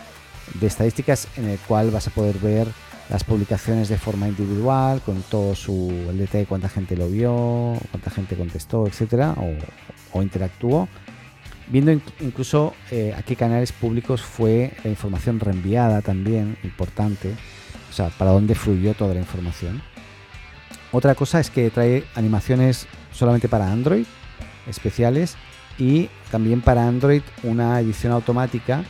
estadísticas 0.60 1.28
en 1.36 1.48
el 1.48 1.58
cual 1.58 1.90
vas 1.90 2.06
a 2.06 2.10
poder 2.10 2.38
ver 2.38 2.68
las 3.08 3.25
publicaciones 3.25 3.88
de 3.88 3.98
forma 3.98 4.28
individual, 4.28 5.00
con 5.00 5.22
todo 5.22 5.54
su 5.54 5.90
el 6.08 6.18
detalle 6.18 6.40
de 6.40 6.46
cuánta 6.46 6.68
gente 6.68 6.96
lo 6.96 7.08
vio, 7.08 7.75
cuánta 7.90 8.10
gente 8.10 8.36
contestó, 8.36 8.86
etcétera, 8.86 9.34
o, 10.12 10.22
interactuó, 10.22 10.88
viendo 11.68 11.92
incluso 12.20 12.75
eh, 12.90 13.14
a 13.16 13.22
qué 13.22 13.36
canales 13.36 13.72
públicos 13.72 14.22
fue 14.22 14.72
la 14.82 14.90
información 14.90 15.38
reenviada 15.40 16.00
también, 16.00 16.56
importante, 16.64 17.34
o 17.90 17.92
sea, 17.92 18.08
para 18.10 18.30
dónde 18.30 18.54
fluyó 18.54 18.94
toda 18.94 19.14
la 19.14 19.20
información. 19.20 19.82
Otra 20.96 21.14
cosa 21.14 21.40
es 21.40 21.50
que 21.50 21.68
trae 21.68 22.04
animaciones 22.14 22.86
solamente 23.12 23.50
para 23.50 23.70
Android, 23.70 24.06
especiales, 24.66 25.36
y 25.76 26.08
también 26.30 26.62
para 26.62 26.88
Android 26.88 27.20
una 27.42 27.78
edición 27.80 28.14
automática 28.14 28.82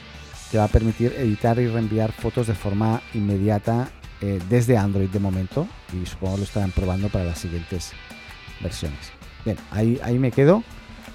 que 0.53 0.59
va 0.59 0.65
a 0.65 0.69
permitir 0.69 1.13
editar 1.19 1.59
y 1.59 1.67
reenviar 1.67 2.13
fotos 2.13 2.47
de 2.47 2.55
forma 2.55 3.03
inmediata 3.13 3.89
eh, 4.21 4.39
desde 4.49 4.77
Android 4.77 5.09
de 5.09 5.19
momento 5.19 5.67
y 5.93 6.07
supongo 6.07 6.37
lo 6.37 6.45
estarán 6.45 6.71
probando 6.71 7.09
para 7.09 7.25
las 7.25 7.41
siguientes 7.41 7.91
versiones. 8.61 9.11
Bien, 9.45 9.57
ahí, 9.73 9.99
ahí 10.01 10.21
me 10.21 10.31
quedo 10.31 10.63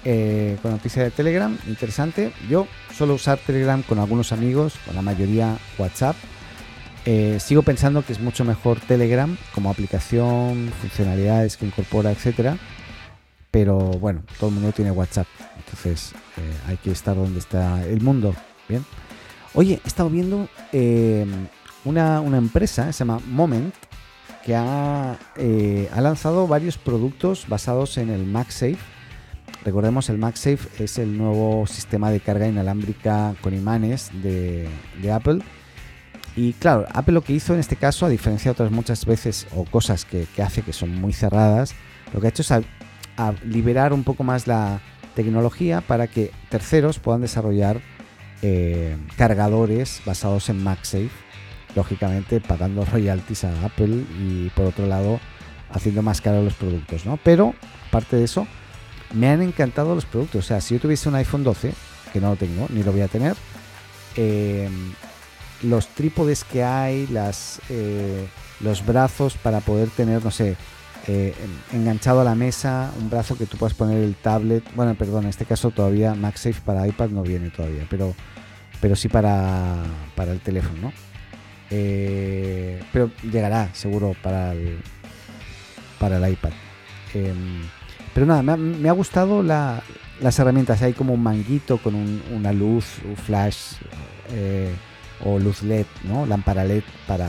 eh, 0.04 0.58
con 0.60 0.72
noticia 0.72 1.04
de 1.04 1.10
Telegram, 1.10 1.56
interesante. 1.68 2.34
Yo 2.50 2.66
suelo 2.94 3.14
usar 3.14 3.38
Telegram 3.38 3.82
con 3.82 3.98
algunos 3.98 4.30
amigos, 4.30 4.74
con 4.84 4.94
la 4.94 5.00
mayoría 5.00 5.56
WhatsApp. 5.78 6.16
Eh, 7.04 7.38
sigo 7.40 7.62
pensando 7.62 8.04
que 8.04 8.12
es 8.12 8.20
mucho 8.20 8.44
mejor 8.44 8.80
Telegram 8.80 9.36
como 9.54 9.70
aplicación, 9.70 10.72
funcionalidades 10.80 11.56
que 11.56 11.66
incorpora, 11.66 12.12
etcétera. 12.12 12.58
Pero 13.50 13.78
bueno, 13.78 14.22
todo 14.38 14.48
el 14.48 14.54
mundo 14.54 14.72
tiene 14.72 14.90
WhatsApp, 14.90 15.26
entonces 15.58 16.12
hay 16.66 16.78
que 16.78 16.90
estar 16.90 17.14
donde 17.14 17.38
está 17.38 17.84
el 17.84 18.00
mundo. 18.00 18.34
Bien. 18.68 18.84
Oye, 19.54 19.80
he 19.84 19.88
estado 19.88 20.08
viendo 20.08 20.48
una, 21.84 22.38
empresa, 22.38 22.92
se 22.92 23.00
llama 23.00 23.20
Moment, 23.26 23.74
que 24.44 24.52
eh, 25.36 25.88
ha, 25.92 26.00
lanzado 26.00 26.46
varios 26.46 26.78
productos 26.78 27.46
basados 27.48 27.98
en 27.98 28.10
el 28.10 28.24
MagSafe. 28.24 28.78
Recordemos, 29.64 30.08
el 30.08 30.18
MagSafe 30.18 30.82
es 30.82 30.98
el 30.98 31.16
nuevo 31.16 31.66
sistema 31.66 32.10
de 32.10 32.20
carga 32.20 32.48
inalámbrica 32.48 33.34
con 33.40 33.54
imanes 33.54 34.10
de, 34.22 34.68
Apple. 35.12 35.40
Y 36.34 36.54
claro, 36.54 36.86
Apple 36.92 37.14
lo 37.14 37.22
que 37.22 37.32
hizo 37.32 37.54
en 37.54 37.60
este 37.60 37.76
caso, 37.76 38.06
a 38.06 38.08
diferencia 38.08 38.50
de 38.50 38.52
otras 38.52 38.70
muchas 38.70 39.04
veces 39.04 39.46
o 39.54 39.64
cosas 39.64 40.04
que, 40.04 40.26
hace 40.42 40.62
que 40.62 40.72
son 40.72 40.94
muy 40.94 41.12
cerradas, 41.12 41.74
lo 42.12 42.20
que 42.20 42.26
ha 42.26 42.30
hecho 42.30 42.42
es 42.42 42.52
liberar 43.44 43.92
un 43.92 44.04
poco 44.04 44.24
más 44.24 44.46
la 44.46 44.80
tecnología 45.14 45.82
para 45.82 46.06
que 46.06 46.30
terceros 46.48 46.98
puedan 46.98 47.20
desarrollar 47.20 47.80
eh, 48.40 48.96
cargadores 49.16 50.00
basados 50.06 50.48
en 50.48 50.62
MagSafe 50.62 51.10
lógicamente 51.74 52.40
pagando 52.40 52.84
royalties 52.92 53.44
a 53.44 53.64
Apple 53.64 54.04
y 54.18 54.50
por 54.50 54.66
otro 54.66 54.86
lado 54.86 55.20
haciendo 55.70 56.02
más 56.02 56.20
caros 56.20 56.44
los 56.44 56.54
productos, 56.54 57.06
¿no? 57.06 57.18
Pero 57.22 57.54
aparte 57.88 58.16
de 58.16 58.24
eso, 58.24 58.46
me 59.14 59.28
han 59.28 59.40
encantado 59.40 59.94
los 59.94 60.04
productos. 60.04 60.44
O 60.44 60.46
sea, 60.46 60.60
si 60.60 60.74
yo 60.74 60.80
tuviese 60.80 61.08
un 61.08 61.14
iPhone 61.14 61.44
12, 61.44 61.72
que 62.12 62.20
no 62.20 62.30
lo 62.30 62.36
tengo, 62.36 62.66
ni 62.68 62.82
lo 62.82 62.92
voy 62.92 63.00
a 63.00 63.08
tener, 63.08 63.34
em, 64.16 64.92
los 65.62 65.88
trípodes 65.88 66.44
que 66.44 66.64
hay, 66.64 67.06
las, 67.06 67.60
eh, 67.68 68.26
los 68.60 68.84
brazos 68.84 69.36
para 69.36 69.60
poder 69.60 69.88
tener, 69.90 70.24
no 70.24 70.30
sé, 70.30 70.56
eh, 71.08 71.34
enganchado 71.72 72.20
a 72.20 72.24
la 72.24 72.34
mesa, 72.34 72.92
un 73.00 73.10
brazo 73.10 73.36
que 73.36 73.46
tú 73.46 73.56
puedas 73.56 73.74
poner 73.74 73.98
el 73.98 74.14
tablet. 74.14 74.64
Bueno, 74.74 74.94
perdón, 74.94 75.24
en 75.24 75.30
este 75.30 75.44
caso 75.44 75.70
todavía 75.70 76.14
MagSafe 76.14 76.60
para 76.64 76.86
iPad 76.86 77.08
no 77.08 77.22
viene 77.22 77.50
todavía, 77.50 77.86
pero, 77.90 78.14
pero 78.80 78.96
sí 78.96 79.08
para, 79.08 79.76
para 80.14 80.32
el 80.32 80.40
teléfono, 80.40 80.80
¿no? 80.80 80.92
Eh, 81.70 82.82
pero 82.92 83.10
llegará 83.22 83.72
seguro 83.72 84.14
para 84.22 84.52
el, 84.52 84.78
para 85.98 86.18
el 86.18 86.32
iPad. 86.32 86.52
Em, 87.14 87.62
pero 88.14 88.26
nada, 88.26 88.42
me 88.42 88.88
ha, 88.88 88.92
gustado 88.92 89.42
las 89.42 90.38
herramientas. 90.38 90.82
Hay 90.82 90.92
como 90.92 91.14
un 91.14 91.22
manguito 91.22 91.78
con 91.78 91.94
una 91.94 92.52
luz, 92.52 92.98
un 93.04 93.16
flash 93.16 93.76
o 95.24 95.38
luz 95.38 95.62
LED, 95.62 95.86
¿no? 96.04 96.26
Lámpara 96.26 96.64
LED 96.64 96.82
para, 97.06 97.28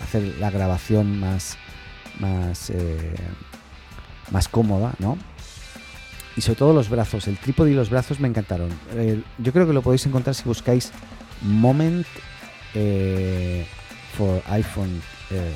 hacer 0.00 0.22
la 0.38 0.50
grabación 0.50 1.18
más, 1.18 1.56
más, 2.20 2.70
eh, 2.70 3.14
más 4.30 4.48
cómoda, 4.48 4.94
¿no? 4.98 5.18
Y 6.36 6.40
sobre 6.40 6.58
todo 6.58 6.72
los 6.72 6.88
brazos, 6.88 7.28
el 7.28 7.36
trípode 7.36 7.72
y 7.72 7.74
los 7.74 7.90
brazos 7.90 8.18
me 8.20 8.28
encantaron. 8.28 8.70
yo 9.38 9.52
creo 9.52 9.66
que 9.66 9.72
lo 9.74 9.82
podéis 9.82 10.06
encontrar 10.06 10.34
si 10.34 10.44
buscáis 10.44 10.92
Moment 11.42 12.06
for 14.16 14.42
iPhone, 14.46 15.02
eh, 15.30 15.52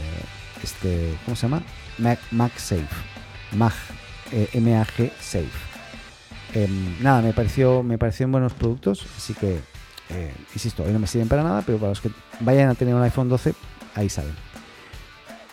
este, 0.62 1.16
¿cómo 1.24 1.36
se 1.36 1.42
llama? 1.42 1.62
Mac, 1.98 2.18
MagSafe, 2.30 2.88
Mag, 3.52 3.72
eh, 4.32 4.60
MAG 4.60 5.12
Safe. 5.20 5.50
Em, 6.54 7.02
nada, 7.02 7.22
me 7.22 7.32
pareció, 7.32 7.82
me 7.82 7.98
parecieron 7.98 8.32
buenos 8.32 8.54
productos, 8.54 9.06
así 9.16 9.34
que, 9.34 9.60
eh, 10.10 10.32
insisto, 10.54 10.82
hoy 10.82 10.92
no 10.92 10.98
me 10.98 11.06
sirven 11.06 11.28
para 11.28 11.42
nada, 11.42 11.62
pero 11.64 11.78
para 11.78 11.90
los 11.90 12.00
que 12.00 12.10
vayan 12.40 12.68
a 12.68 12.74
tener 12.74 12.94
un 12.94 13.02
iPhone 13.02 13.28
12, 13.28 13.54
ahí 13.94 14.08
salen. 14.08 14.34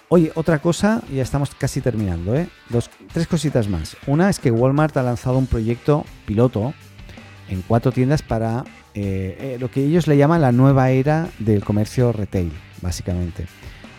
Oye, 0.10 0.32
otra 0.36 0.60
cosa, 0.60 1.02
ya 1.12 1.24
estamos 1.24 1.56
casi 1.56 1.82
terminando, 1.82 2.36
¿eh? 2.36 2.48
Dos, 2.70 2.90
tres 3.12 3.28
cositas 3.28 3.68
más. 3.68 3.98
Una 4.06 4.30
es 4.30 4.38
que 4.38 4.52
Walmart 4.52 4.96
ha 4.98 5.04
lanzado 5.04 5.38
un 5.38 5.48
proyecto 5.48 6.06
piloto 6.28 6.74
en 7.50 7.62
cuatro 7.64 7.92
tiendas 7.92 8.22
para 8.22 8.64
lo 8.94 9.72
que 9.72 9.84
ellos 9.84 10.06
le 10.06 10.18
llaman 10.18 10.40
la 10.40 10.52
nueva 10.52 10.92
era 10.92 11.28
del 11.40 11.64
comercio 11.64 12.12
retail 12.12 12.52
básicamente. 12.84 13.48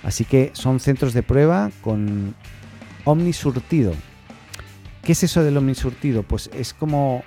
Así 0.04 0.24
que 0.24 0.50
son 0.52 0.78
centros 0.78 1.14
de 1.14 1.24
prueba 1.24 1.72
con 1.80 2.36
omnisurtido. 3.04 3.94
¿Qué 5.02 5.12
es 5.12 5.22
eso 5.24 5.42
del 5.42 5.56
omnisurtido? 5.56 6.22
Pues 6.22 6.50
es 6.54 6.74
como 6.74 7.24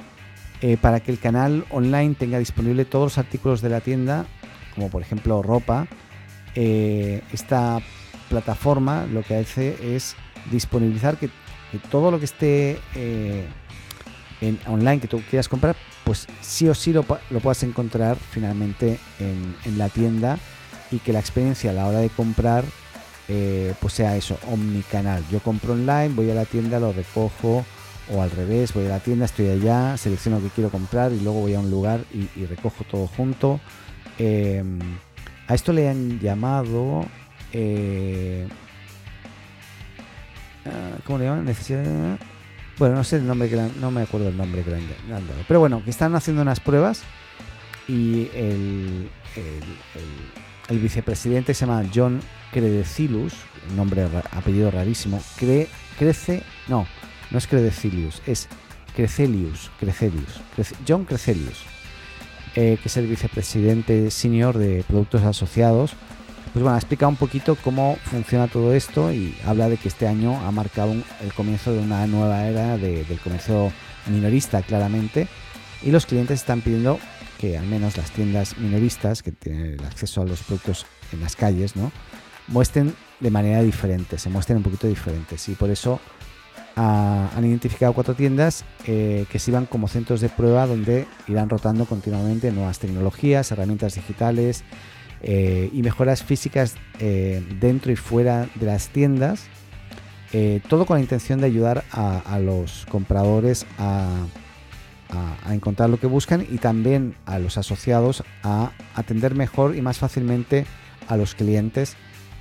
eh, 0.62 0.78
para 0.78 1.00
que 1.00 1.12
el 1.12 1.20
canal 1.20 1.66
online 1.70 2.16
tenga 2.16 2.40
disponible 2.40 2.86
todos 2.86 3.06
los 3.06 3.18
artículos 3.18 3.62
de 3.62 3.70
la 3.70 3.82
tienda, 3.82 4.26
como 4.76 4.90
por 4.90 5.02
ejemplo 5.02 5.42
ropa. 5.42 5.88
Eh, 6.56 7.22
esta 7.32 7.80
plataforma 8.30 9.06
lo 9.06 9.22
que 9.24 9.36
hace 9.36 9.96
es 9.96 10.16
disponibilizar 10.52 11.18
que, 11.18 11.30
todo 11.92 12.12
lo 12.12 12.20
que 12.20 12.26
esté 12.26 12.80
eh, 12.96 13.46
en 14.42 14.60
online 14.68 15.00
que 15.00 15.08
tú 15.08 15.22
quieras 15.30 15.48
comprar, 15.48 15.76
pues 16.04 16.28
sí 16.42 16.68
o 16.68 16.74
sí 16.74 16.94
lo, 16.94 17.04
puedas 17.04 17.64
encontrar 17.64 18.18
finalmente 18.18 19.00
en, 19.20 19.56
en 19.66 19.78
la 19.78 19.90
tienda 19.90 20.40
y 20.90 21.00
que 21.00 21.14
la 21.14 21.20
experiencia 21.20 21.72
a 21.72 21.74
la 21.74 21.88
hora 21.88 22.00
de 22.00 22.10
comprar 22.10 22.64
eh, 23.30 23.74
pues 23.82 23.94
sea 23.94 24.16
eso, 24.16 24.38
omnicanal. 24.50 25.24
Yo 25.30 25.40
compro 25.40 25.74
online, 25.74 26.10
voy 26.10 26.32
a 26.32 26.36
la 26.36 26.46
tienda, 26.46 26.80
lo 26.80 26.94
recojo 26.94 27.66
o 28.12 28.22
al 28.22 28.32
revés, 28.32 28.74
voy 28.74 28.86
a 28.86 28.90
la 28.90 29.00
tienda, 29.00 29.26
estoy 29.26 29.50
allá, 29.50 29.98
selecciono 29.98 30.38
lo 30.38 30.44
que 30.44 30.50
quiero 30.50 30.70
comprar 30.70 31.12
y 31.12 31.20
luego 31.20 31.42
voy 31.42 31.54
a 31.54 31.60
un 31.60 31.70
lugar 31.70 32.02
y, 32.14 32.46
recojo 32.46 32.84
todo 32.84 33.08
junto. 33.08 33.60
Em, 34.18 34.80
a 35.48 35.54
esto 35.54 35.74
le 35.74 35.90
han 35.90 36.20
llamado... 36.20 37.06
Eh, 37.54 38.48
ah, 40.66 40.98
¿Cómo 41.06 41.20
le 41.20 41.26
llaman? 41.26 41.46
Necesidad... 41.46 42.18
Bueno, 42.78 42.96
no 42.96 43.04
sé 43.04 43.18
el 43.18 43.26
nombre 43.26 43.50
que 43.50 43.56
no 43.56 43.90
me 43.90 44.04
acuerdo 44.04 44.30
el 44.30 44.38
nombre 44.38 44.64
que 44.64 44.70
le 44.70 44.78
han 44.78 44.88
dado. 45.10 45.42
Pero 45.48 45.60
bueno, 45.60 45.84
que 45.84 45.90
están 45.90 46.16
haciendo 46.16 46.44
unas 46.44 46.60
pruebas 46.60 47.02
y 47.88 48.30
el 48.36 49.10
el 50.70 50.80
vicepresidente 50.80 51.54
se 51.54 51.66
llama 51.66 51.84
John 51.94 52.20
Credecilus, 52.52 53.34
nombre, 53.76 54.08
apellido 54.32 54.72
rarísimo, 54.72 55.22
crece, 55.98 56.44
no, 56.68 56.88
no 57.31 57.38
es 57.38 57.48
Credecilius, 57.48 58.22
es 58.25 58.48
Crecelius, 58.96 59.69
Crecelius, 59.79 60.41
John 60.88 61.05
Crecelius, 61.05 61.63
eh, 62.55 62.77
que 62.81 62.88
es 62.88 62.98
el 62.98 63.07
vicepresidente 63.07 64.10
senior 64.12 64.57
de 64.57 64.84
productos 64.88 65.24
asociados. 65.24 65.93
Pues 66.53 66.63
bueno, 66.63 66.75
ha 66.75 66.79
explicado 66.79 67.10
un 67.10 67.17
poquito 67.17 67.55
cómo 67.63 67.98
funciona 68.05 68.48
todo 68.48 68.74
esto 68.74 69.12
y 69.12 69.38
habla 69.46 69.69
de 69.69 69.77
que 69.77 69.89
este 69.89 70.07
año 70.07 70.39
ha 70.46 70.51
marcado 70.51 70.93
el 70.93 71.34
comienzo 71.36 71.74
de 71.74 71.79
una 71.79 72.07
nueva 72.07 72.48
era 72.48 72.77
del 72.77 73.19
comercio 73.24 73.72
minorista, 74.07 74.62
claramente, 74.63 75.27
y 75.84 75.91
los 75.91 76.05
clientes 76.05 76.39
están 76.39 76.62
pidiendo 76.62 77.00
que 77.38 77.57
al 77.57 77.67
menos 77.67 77.98
las 77.98 78.10
tiendas 78.10 78.57
minoristas 78.57 79.22
que 79.22 79.31
tienen 79.31 79.79
acceso 79.86 80.22
a 80.22 80.25
los 80.25 80.41
productos 80.41 80.88
en 81.12 81.19
las 81.22 81.36
calles, 81.36 81.75
¿no? 81.75 81.91
muestren 82.48 82.96
de 83.19 83.31
manera 83.31 83.62
diferente, 83.62 84.17
se 84.17 84.29
muestren 84.29 84.57
un 84.57 84.63
poquito 84.63 84.88
diferentes. 84.88 85.48
Y 85.50 85.55
por 85.55 85.69
eso 85.69 86.00
han 86.77 87.43
identificado 87.43 87.93
cuatro 87.93 88.13
tiendas 88.13 88.63
eh, 88.86 89.25
que 89.31 89.39
sirvan 89.39 89.65
como 89.65 89.88
centros 89.88 90.22
de 90.22 90.29
prueba 90.29 90.67
donde 90.67 91.07
irán 91.27 91.50
rotando 91.50 91.86
continuamente 91.86 92.51
nuevas 92.51 92.79
tecnologías, 92.79 93.51
herramientas 93.51 93.96
digitales 93.96 94.63
eh, 95.22 95.72
y 95.74 95.81
mejoras 95.81 96.24
físicas 96.24 96.75
eh, 97.00 97.43
dentro 97.60 97.91
y 97.91 97.96
fuera 97.96 98.48
de 98.55 98.65
las 98.67 98.89
tiendas. 98.89 99.48
todo 100.69 100.86
con 100.86 100.98
la 100.98 101.01
intención 101.01 101.39
de 101.39 101.48
ayudar 101.48 101.84
a 101.91 102.39
los 102.39 102.86
compradores 102.89 103.65
a 103.79 104.27
a, 105.10 105.53
encontrar 105.53 105.89
lo 105.89 106.00
que 106.00 106.07
buscan 106.07 106.46
y 106.50 106.57
también 106.57 107.15
a 107.25 107.39
los 107.39 107.57
asociados 107.57 108.24
a 108.43 108.72
atender 108.96 109.36
mejor 109.36 109.75
y 109.75 109.81
más 109.81 109.98
fácilmente 109.98 110.65
a 111.07 111.17
los 111.17 111.36
clientes 111.36 111.96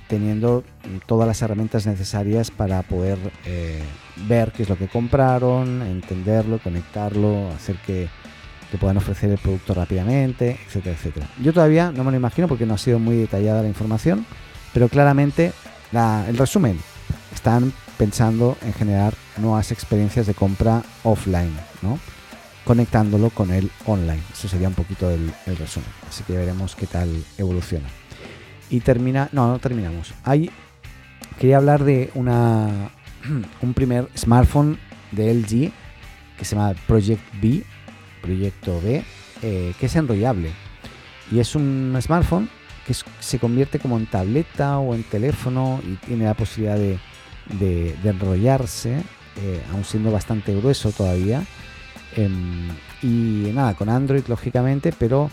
teniendo 0.07 0.63
todas 1.05 1.27
las 1.27 1.41
herramientas 1.41 1.85
necesarias 1.85 2.51
para 2.51 2.81
poder 2.83 3.17
eh, 3.45 3.81
ver 4.27 4.51
qué 4.51 4.63
es 4.63 4.69
lo 4.69 4.77
que 4.77 4.87
compraron, 4.87 5.81
entenderlo, 5.81 6.59
conectarlo, 6.59 7.49
hacer 7.51 7.77
que, 7.85 8.09
puedan 8.79 8.97
ofrecer 8.97 9.31
el 9.31 9.37
producto 9.39 9.73
rápidamente, 9.73 10.59
etcétera, 10.67 10.95
etcétera. 10.95 11.27
Yo 11.41 11.51
todavía 11.51 11.91
no 11.91 12.03
me 12.03 12.11
lo 12.11 12.17
imagino 12.17 12.47
porque 12.47 12.65
no 12.65 12.75
ha 12.75 12.77
sido 12.77 12.99
muy 12.99 13.15
detallada 13.15 13.63
la 13.63 13.67
información, 13.67 14.25
pero 14.73 14.87
claramente 14.87 15.51
el 16.27 16.37
resumen, 16.37 16.77
están 17.33 17.71
pensando 17.97 18.57
en 18.61 18.73
generar 18.73 19.13
nuevas 19.37 19.71
experiencias 19.71 20.27
de 20.27 20.33
compra 20.33 20.83
offline, 21.03 21.55
¿no? 21.81 21.97
conectándolo 22.67 23.29
con 23.29 23.51
el 23.51 23.71
online. 23.85 24.21
Eso 24.33 24.49
sería 24.49 24.67
un 24.67 24.73
poquito 24.73 25.09
el, 25.09 25.31
resumen. 25.57 25.89
Así 26.07 26.23
que 26.23 26.33
veremos 26.33 26.75
qué 26.75 26.85
tal 26.85 27.23
evoluciona. 27.37 27.87
Y 28.69 28.81
termina, 28.81 29.29
no, 29.31 29.47
no 29.49 29.59
terminamos. 29.59 30.13
Hay, 30.23 30.51
quería 31.39 31.57
hablar 31.57 31.83
de 31.83 32.11
una, 32.15 32.91
un 33.61 33.73
primer 33.73 34.09
smartphone 34.15 34.77
de 35.11 35.33
LG 35.33 35.71
que 36.37 36.45
se 36.45 36.55
llama 36.55 36.75
Project 36.87 37.21
B, 37.41 37.63
Proyecto 38.21 38.79
B, 38.81 39.03
eh, 39.41 39.73
que 39.79 39.85
es 39.85 39.95
enrollable. 39.95 40.51
Y 41.31 41.39
es 41.39 41.55
un 41.55 41.97
smartphone 42.01 42.49
que 42.85 42.95
se 43.19 43.39
convierte 43.39 43.79
como 43.79 43.97
en 43.97 44.05
tableta 44.05 44.79
o 44.79 44.95
en 44.95 45.03
teléfono 45.03 45.81
y 45.85 45.95
tiene 46.05 46.25
la 46.25 46.33
posibilidad 46.33 46.77
de, 46.77 47.95
enrollarse, 48.03 49.03
eh, 49.35 49.61
aún 49.73 49.83
siendo 49.83 50.11
bastante 50.11 50.55
grueso 50.55 50.91
todavía. 50.91 51.43
Em, 52.15 52.69
y 53.01 53.51
nada, 53.53 53.73
con 53.75 53.89
Android 53.89 54.23
lógicamente, 54.27 54.93
pero 54.97 55.29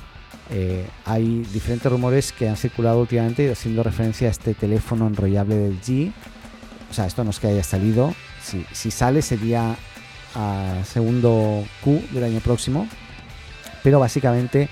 eh, 0.50 0.86
hay 1.04 1.42
diferentes 1.52 1.90
rumores 1.90 2.32
que 2.32 2.48
han 2.48 2.56
circulado 2.56 3.00
últimamente 3.00 3.50
haciendo 3.50 3.82
referencia 3.82 4.28
a 4.28 4.30
este 4.30 4.54
teléfono 4.54 5.06
enrollable 5.06 5.56
del 5.56 5.80
G. 5.80 6.12
O 6.90 6.94
sea, 6.94 7.06
esto 7.06 7.24
no 7.24 7.30
es 7.30 7.40
que 7.40 7.48
haya 7.48 7.64
salido. 7.64 8.14
Si, 8.72 8.90
sale 8.90 9.22
sería 9.22 9.76
a 10.34 10.82
segundo 10.84 11.64
Q 11.82 12.02
del 12.12 12.24
año 12.24 12.40
próximo. 12.40 12.88
Pero 13.82 14.00
básicamente 14.00 14.68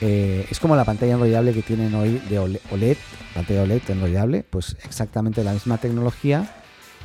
eh, 0.00 0.46
es 0.50 0.60
como 0.60 0.76
la 0.76 0.84
pantalla 0.84 1.14
enrollable 1.14 1.52
que 1.52 1.62
tienen 1.62 1.94
hoy 1.94 2.20
de 2.28 2.38
OLED, 2.38 2.96
pantalla 3.34 3.62
OLED 3.62 3.82
enrollable, 3.88 4.44
pues 4.48 4.76
exactamente 4.84 5.44
la 5.44 5.52
misma 5.52 5.78
tecnología. 5.78 6.50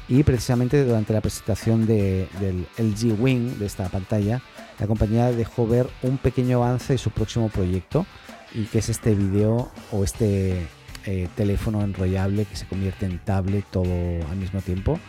Y 0.07 0.23
precisamente 0.23 0.83
durante 0.83 1.13
la 1.13 1.21
presentación 1.21 1.85
de, 1.85 2.27
del 2.39 2.67
LG 2.77 3.21
Wing 3.21 3.59
de 3.59 3.65
esta 3.65 3.87
pantalla, 3.89 4.41
la 4.79 4.87
compañía 4.87 5.31
dejó 5.31 5.67
ver 5.67 5.87
un 6.01 6.17
pequeño 6.17 6.63
avance 6.63 6.93
de 6.93 6.97
su 6.97 7.11
próximo 7.11 7.49
proyecto 7.49 8.05
y 8.53 8.65
que 8.65 8.79
es 8.79 8.89
este 8.89 9.15
video 9.15 9.71
o 9.91 10.03
este 10.03 10.67
eh, 11.05 11.27
teléfono 11.35 11.81
enrollable 11.81 12.45
que 12.45 12.55
se 12.55 12.65
convierte 12.65 13.05
en 13.05 13.19
tablet 13.19 13.65
todo 13.71 13.85
al 14.29 14.37
mismo 14.37 14.61
tiempo. 14.61 14.99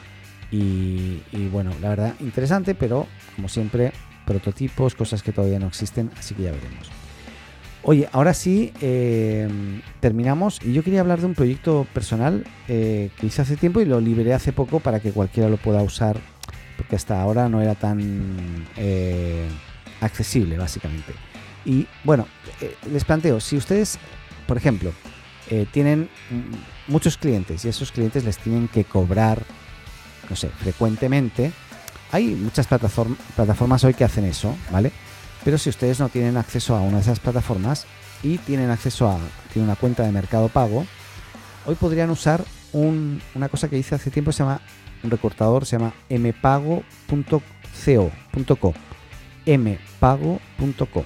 Y, 0.51 1.23
y, 1.33 1.49
bueno, 1.51 1.73
la 1.81 1.89
verdad 1.89 2.15
interesante, 2.21 2.75
pero 2.75 3.07
como 3.35 3.49
siempre, 3.49 3.93
prototipos, 4.27 4.95
cosas 4.95 5.23
que 5.23 5.33
todavía 5.33 5.59
no 5.59 5.67
existen, 5.67 6.11
así 6.19 6.35
que 6.35 6.43
ya 6.43 6.53
veremos. 6.53 7.02
Oye, 7.85 8.09
ahora 8.13 8.33
sí, 8.33 8.73
eh, 8.81 9.49
terminamos 9.99 10.61
y 10.63 10.73
yo 10.73 10.85
quería 10.85 11.01
hablar 11.01 11.19
de 11.19 11.27
un 11.27 11.35
proyecto 11.35 11.85
personal 11.93 12.45
eh, 12.69 13.11
que 13.19 13.27
hice 13.27 13.43
hace 13.43 13.57
tiempo 13.57 13.81
y 13.81 13.85
lo 13.87 14.01
liberé 14.01 14.35
hace 14.35 14.53
poco 14.53 14.79
para 14.79 15.01
que 15.01 15.11
cualquiera 15.11 15.49
lo 15.49 15.57
pueda 15.57 15.83
usar, 15.83 16.17
porque 16.77 16.95
hasta 16.95 17.21
ahora 17.21 17.49
no 17.49 17.61
era 17.61 17.75
tan 17.75 18.69
eh, 18.77 19.49
accesible, 20.01 20.59
básicamente. 20.59 21.13
Y 21.65 21.89
bueno, 22.05 22.29
les 22.89 23.05
planteo, 23.05 23.41
si 23.41 23.57
ustedes, 23.57 23.99
por 24.47 24.57
ejemplo, 24.57 24.93
tienen 25.73 26.09
muchos 26.89 27.17
clientes 27.17 27.65
y 27.65 27.69
esos 27.69 27.93
clientes 27.93 28.25
les 28.25 28.39
tienen 28.39 28.69
que 28.69 28.85
cobrar, 28.85 29.43
no 30.31 30.35
sé, 30.35 30.49
frecuentemente, 30.49 31.53
hay 32.11 32.29
muchas 32.29 32.67
plataformas 32.67 33.85
hoy 33.85 33.95
que 33.95 34.05
hacen 34.05 34.25
eso, 34.25 34.57
¿vale? 34.71 34.93
Pero 35.45 35.59
si 35.59 35.71
ustedes 35.71 35.99
no 35.99 36.09
tienen 36.09 36.37
acceso 36.37 36.77
a 36.77 36.81
una 36.81 36.97
de 36.97 37.03
esas 37.03 37.21
plataformas 37.21 37.87
y 38.23 38.39
tienen 38.39 38.71
acceso 38.71 39.09
a 39.09 39.19
tienen 39.53 39.69
una 39.69 39.77
cuenta 39.77 40.05
de 40.05 40.13
Mercado 40.13 40.49
Pago, 40.49 40.87
hoy 41.67 41.75
podrían 41.75 42.11
usar 42.11 42.45
una 42.73 43.49
cosa 43.49 43.69
que 43.69 43.77
hice 43.77 43.95
hace 43.95 44.11
tiempo, 44.11 44.33
se 44.33 44.43
llama 44.43 44.61
un 45.03 45.11
recortador, 45.11 45.67
se 45.67 45.79
llama 45.79 45.93
mpago.co. 46.09 47.43
mpago.co. 49.47 51.05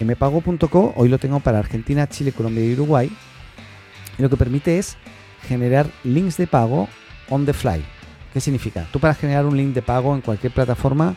mpago.co 0.00 0.92
hoy 0.96 1.08
lo 1.08 1.18
tengo 1.18 1.40
para 1.40 1.58
Argentina, 1.58 2.08
Chile, 2.08 2.32
Colombia 2.32 2.64
y 2.64 2.72
Uruguay. 2.74 3.10
Y 4.18 4.22
lo 4.22 4.30
que 4.30 4.36
permite 4.36 4.78
es 4.78 4.96
generar 5.46 5.90
links 6.04 6.36
de 6.36 6.46
pago 6.46 6.88
on 7.28 7.44
the 7.44 7.52
fly. 7.52 7.84
¿Qué 8.32 8.40
significa? 8.40 8.86
Tú 8.92 9.00
para 9.00 9.14
generar 9.14 9.46
un 9.46 9.56
link 9.56 9.74
de 9.74 9.82
pago 9.82 10.14
en 10.14 10.20
cualquier 10.20 10.52
plataforma 10.52 11.16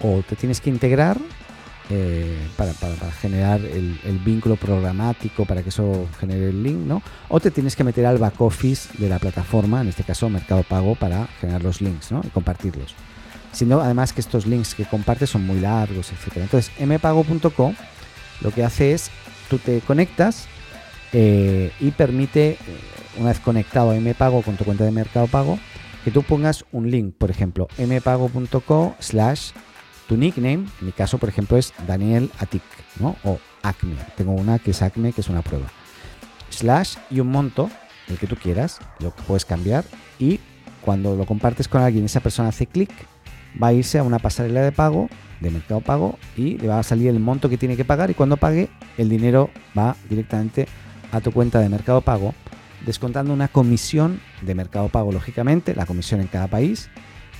o 0.00 0.22
te 0.28 0.36
tienes 0.36 0.60
que 0.60 0.70
integrar 0.70 1.18
eh, 1.88 2.48
para, 2.56 2.72
generar 3.12 3.60
el, 3.60 4.20
vínculo 4.24 4.56
programático 4.56 5.44
para 5.44 5.62
que 5.62 5.68
eso 5.68 6.08
genere 6.18 6.48
el 6.48 6.62
link, 6.62 6.78
¿no? 6.78 7.02
O 7.28 7.38
te 7.38 7.50
tienes 7.50 7.76
que 7.76 7.84
meter 7.84 8.06
al 8.06 8.18
back 8.18 8.40
office 8.40 8.88
de 8.98 9.08
la 9.08 9.18
plataforma, 9.18 9.80
en 9.80 9.88
este 9.88 10.02
caso 10.02 10.28
Mercado 10.28 10.64
Pago, 10.64 10.96
para 10.96 11.28
generar 11.40 11.62
los 11.62 11.80
links, 11.80 12.10
¿no? 12.10 12.22
Y 12.24 12.28
compartirlos. 12.28 12.94
Sino 13.52 13.80
además 13.80 14.12
que 14.12 14.20
estos 14.20 14.46
links 14.46 14.74
que 14.74 14.84
compartes 14.84 15.30
son 15.30 15.46
muy 15.46 15.60
largos, 15.60 16.12
etcétera. 16.12 16.44
Entonces, 16.44 16.72
mpago.co 16.80 17.72
lo 18.40 18.50
que 18.50 18.64
hace 18.64 18.92
es, 18.92 19.10
tú 19.48 19.58
te 19.58 19.80
conectas 19.80 20.46
eh, 21.12 21.72
y 21.80 21.92
permite, 21.92 22.50
eh, 22.50 22.58
una 23.18 23.28
vez 23.28 23.40
conectado 23.40 23.92
a 23.92 23.94
mpago 23.94 24.42
con 24.42 24.56
tu 24.56 24.64
cuenta 24.64 24.84
de 24.84 24.90
Mercado 24.90 25.26
Pago, 25.26 25.58
que 26.04 26.10
tú 26.10 26.22
pongas 26.22 26.64
un 26.72 26.90
link, 26.90 27.14
por 27.16 27.30
ejemplo, 27.30 27.68
mpago.co 27.78 28.94
slash 28.98 29.52
tu 30.08 30.16
nickname, 30.16 30.66
en 30.80 30.86
mi 30.86 30.92
caso, 30.92 31.18
por 31.18 31.28
ejemplo, 31.28 31.56
es 31.56 31.72
Daniel 31.86 32.30
Atik, 32.38 32.62
¿no? 33.00 33.16
O 33.24 33.38
Acme. 33.62 33.96
Tengo 34.16 34.32
una 34.32 34.58
que 34.58 34.70
es 34.70 34.82
Acme, 34.82 35.12
que 35.12 35.20
es 35.20 35.28
una 35.28 35.42
prueba. 35.42 35.66
Slash 36.50 36.96
y 37.10 37.20
un 37.20 37.28
monto, 37.28 37.70
el 38.08 38.18
que 38.18 38.26
tú 38.26 38.36
quieras, 38.36 38.78
lo 39.00 39.14
que 39.14 39.22
puedes 39.22 39.44
cambiar. 39.44 39.84
Y 40.18 40.40
cuando 40.80 41.16
lo 41.16 41.26
compartes 41.26 41.68
con 41.68 41.82
alguien, 41.82 42.04
esa 42.04 42.20
persona 42.20 42.50
hace 42.50 42.66
clic, 42.66 42.90
va 43.60 43.68
a 43.68 43.72
irse 43.72 43.98
a 43.98 44.02
una 44.02 44.18
pasarela 44.18 44.62
de 44.62 44.72
pago, 44.72 45.08
de 45.40 45.50
mercado 45.50 45.80
pago, 45.80 46.18
y 46.36 46.56
le 46.58 46.68
va 46.68 46.78
a 46.78 46.82
salir 46.82 47.08
el 47.08 47.20
monto 47.20 47.48
que 47.48 47.58
tiene 47.58 47.76
que 47.76 47.84
pagar. 47.84 48.10
Y 48.10 48.14
cuando 48.14 48.36
pague, 48.36 48.70
el 48.96 49.08
dinero 49.08 49.50
va 49.76 49.96
directamente 50.08 50.68
a 51.12 51.20
tu 51.20 51.32
cuenta 51.32 51.60
de 51.60 51.68
mercado 51.68 52.00
pago, 52.00 52.34
descontando 52.84 53.32
una 53.32 53.48
comisión 53.48 54.20
de 54.42 54.54
mercado 54.54 54.88
pago, 54.88 55.10
lógicamente, 55.10 55.74
la 55.74 55.86
comisión 55.86 56.20
en 56.20 56.28
cada 56.28 56.46
país. 56.46 56.88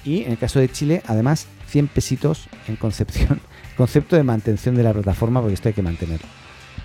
Y 0.05 0.22
en 0.22 0.33
el 0.33 0.38
caso 0.38 0.59
de 0.59 0.68
Chile, 0.68 1.02
además, 1.07 1.46
100 1.66 1.88
pesitos 1.88 2.48
en 2.68 2.76
concepción, 2.76 3.40
concepto 3.76 4.16
de 4.16 4.22
mantención 4.22 4.74
de 4.74 4.83
la 4.83 4.92
plataforma, 4.92 5.40
porque 5.40 5.55
esto 5.55 5.68
hay 5.68 5.74
que 5.74 5.83
mantenerlo. 5.83 6.26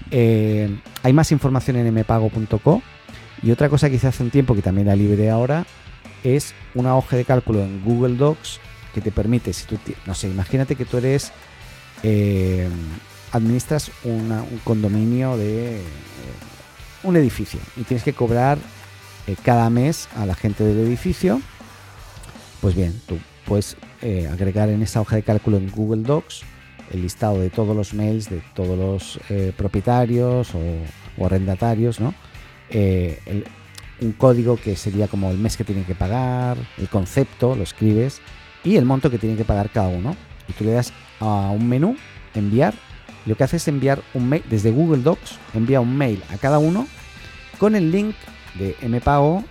Eh, 0.09 0.79
hay 1.03 1.13
más 1.13 1.31
información 1.31 1.77
en 1.77 1.93
mpago.co 1.93 2.81
y 3.41 3.51
otra 3.51 3.69
cosa 3.69 3.89
que 3.89 3.95
hice 3.95 4.07
hace 4.07 4.23
un 4.23 4.29
tiempo 4.29 4.55
que 4.55 4.61
también 4.61 4.87
la 4.87 4.95
liberé 4.95 5.29
ahora 5.29 5.65
es 6.23 6.53
una 6.75 6.95
hoja 6.95 7.15
de 7.15 7.25
cálculo 7.25 7.61
en 7.61 7.83
Google 7.83 8.15
Docs 8.15 8.59
que 8.93 9.01
te 9.01 9.11
permite, 9.11 9.53
si 9.53 9.65
tú, 9.65 9.77
no 10.05 10.13
sé, 10.13 10.27
imagínate 10.27 10.75
que 10.75 10.85
tú 10.85 10.97
eres, 10.97 11.31
eh, 12.03 12.67
administras 13.31 13.89
un 14.03 14.45
condominio 14.65 15.37
de 15.37 15.77
eh, 15.77 15.83
un 17.03 17.15
edificio 17.15 17.59
y 17.77 17.83
tienes 17.83 18.03
que 18.03 18.13
cobrar 18.13 18.57
cada 19.43 19.69
mes 19.69 20.09
a 20.17 20.25
la 20.25 20.35
gente 20.35 20.65
del 20.65 20.85
edificio, 20.85 21.41
pues 22.59 22.75
bien, 22.75 22.99
tú 23.07 23.17
puedes 23.51 23.75
eh, 24.01 24.29
agregar 24.31 24.69
en 24.69 24.81
esa 24.81 25.01
hoja 25.01 25.17
de 25.17 25.23
cálculo 25.23 25.57
en 25.57 25.69
Google 25.69 26.03
Docs 26.03 26.43
el 26.89 27.01
listado 27.01 27.37
de 27.37 27.49
todos 27.49 27.75
los 27.75 27.93
mails 27.93 28.29
de 28.29 28.41
todos 28.55 28.79
los 28.79 29.19
eh, 29.29 29.51
propietarios 29.57 30.53
o, 30.55 31.25
arrendatarios, 31.25 31.99
¿no? 31.99 32.13
Eh, 32.69 33.43
un 33.99 34.13
código 34.13 34.55
que 34.55 34.77
sería 34.77 35.09
como 35.09 35.31
el 35.31 35.37
mes 35.37 35.57
que 35.57 35.65
tienen 35.65 35.83
que 35.83 35.95
pagar, 35.95 36.55
el 36.77 36.87
concepto, 36.87 37.53
lo 37.53 37.63
escribes 37.63 38.21
y 38.63 38.77
el 38.77 38.85
monto 38.85 39.11
que 39.11 39.17
tienen 39.17 39.37
que 39.37 39.43
pagar 39.43 39.69
cada 39.69 39.89
uno. 39.89 40.15
Y 40.47 40.53
tú 40.53 40.63
le 40.63 40.71
das 40.71 40.93
a 41.19 41.51
un 41.51 41.67
menú, 41.67 41.97
enviar, 42.33 42.73
y 43.25 43.29
lo 43.31 43.35
que 43.35 43.43
hace 43.43 43.57
es 43.57 43.67
enviar 43.67 44.01
un 44.13 44.29
mail 44.29 44.43
desde 44.49 44.71
Google 44.71 45.03
Docs, 45.03 45.37
envía 45.53 45.81
un 45.81 45.97
mail 45.97 46.23
a 46.33 46.37
cada 46.37 46.57
uno 46.57 46.87
con 47.57 47.75
el 47.75 47.91
link 47.91 48.15
de 48.55 48.77
MPAO 48.87 49.43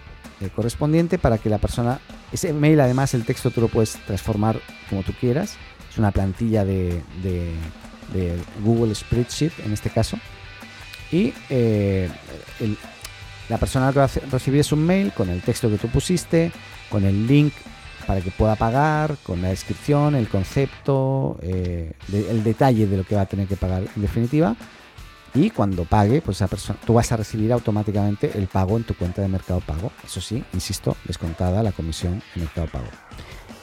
correspondiente 0.56 1.18
para 1.18 1.36
que 1.36 1.50
la 1.50 1.58
persona 1.58 2.00
ese 2.32 2.52
mail, 2.52 2.80
además, 2.80 3.14
el 3.14 3.24
texto 3.24 3.50
tú 3.50 3.60
lo 3.60 3.68
puedes 3.68 3.94
transformar 4.06 4.60
como 4.88 5.02
tú 5.02 5.12
quieras. 5.18 5.56
Es 5.90 5.98
una 5.98 6.10
plantilla 6.10 6.64
de, 6.64 7.02
Google 8.64 8.94
Spreadsheet 8.94 9.52
en 9.64 9.72
este 9.72 9.90
caso. 9.90 10.18
Y 11.12 11.32
eh, 11.48 12.08
la 13.48 13.58
persona 13.58 13.92
que 13.92 13.98
va 13.98 14.04
a 14.04 14.10
recibir 14.30 14.60
es 14.60 14.70
un 14.72 14.86
mail 14.86 15.12
con 15.12 15.28
el 15.28 15.42
texto 15.42 15.68
que 15.68 15.78
tú 15.78 15.88
pusiste, 15.88 16.52
con 16.88 17.04
el 17.04 17.26
link 17.26 17.52
para 18.06 18.20
que 18.20 18.30
pueda 18.30 18.56
pagar, 18.56 19.16
con 19.22 19.42
la 19.42 19.48
descripción, 19.48 20.14
el 20.14 20.28
concepto, 20.28 21.38
eh, 21.42 21.92
el 22.12 22.44
detalle 22.44 22.86
de 22.86 22.96
lo 22.96 23.04
que 23.04 23.16
va 23.16 23.22
a 23.22 23.26
tener 23.26 23.46
que 23.46 23.56
pagar 23.56 23.84
en 23.94 24.02
definitiva 24.02 24.56
y 25.34 25.50
cuando 25.50 25.84
pague, 25.84 26.20
pues 26.20 26.38
esa 26.38 26.48
persona, 26.48 26.78
tú 26.84 26.94
vas 26.94 27.10
a 27.12 27.16
recibir 27.16 27.52
automáticamente 27.52 28.32
el 28.36 28.46
pago 28.46 28.76
en 28.76 28.84
tu 28.84 28.94
cuenta 28.94 29.22
de 29.22 29.28
Mercado 29.28 29.60
Pago. 29.60 29.92
Eso 30.04 30.20
sí, 30.20 30.42
insisto, 30.52 30.96
descontada 31.04 31.62
la 31.62 31.72
comisión 31.72 32.22
en 32.34 32.42
Mercado 32.42 32.66
Pago. 32.66 32.88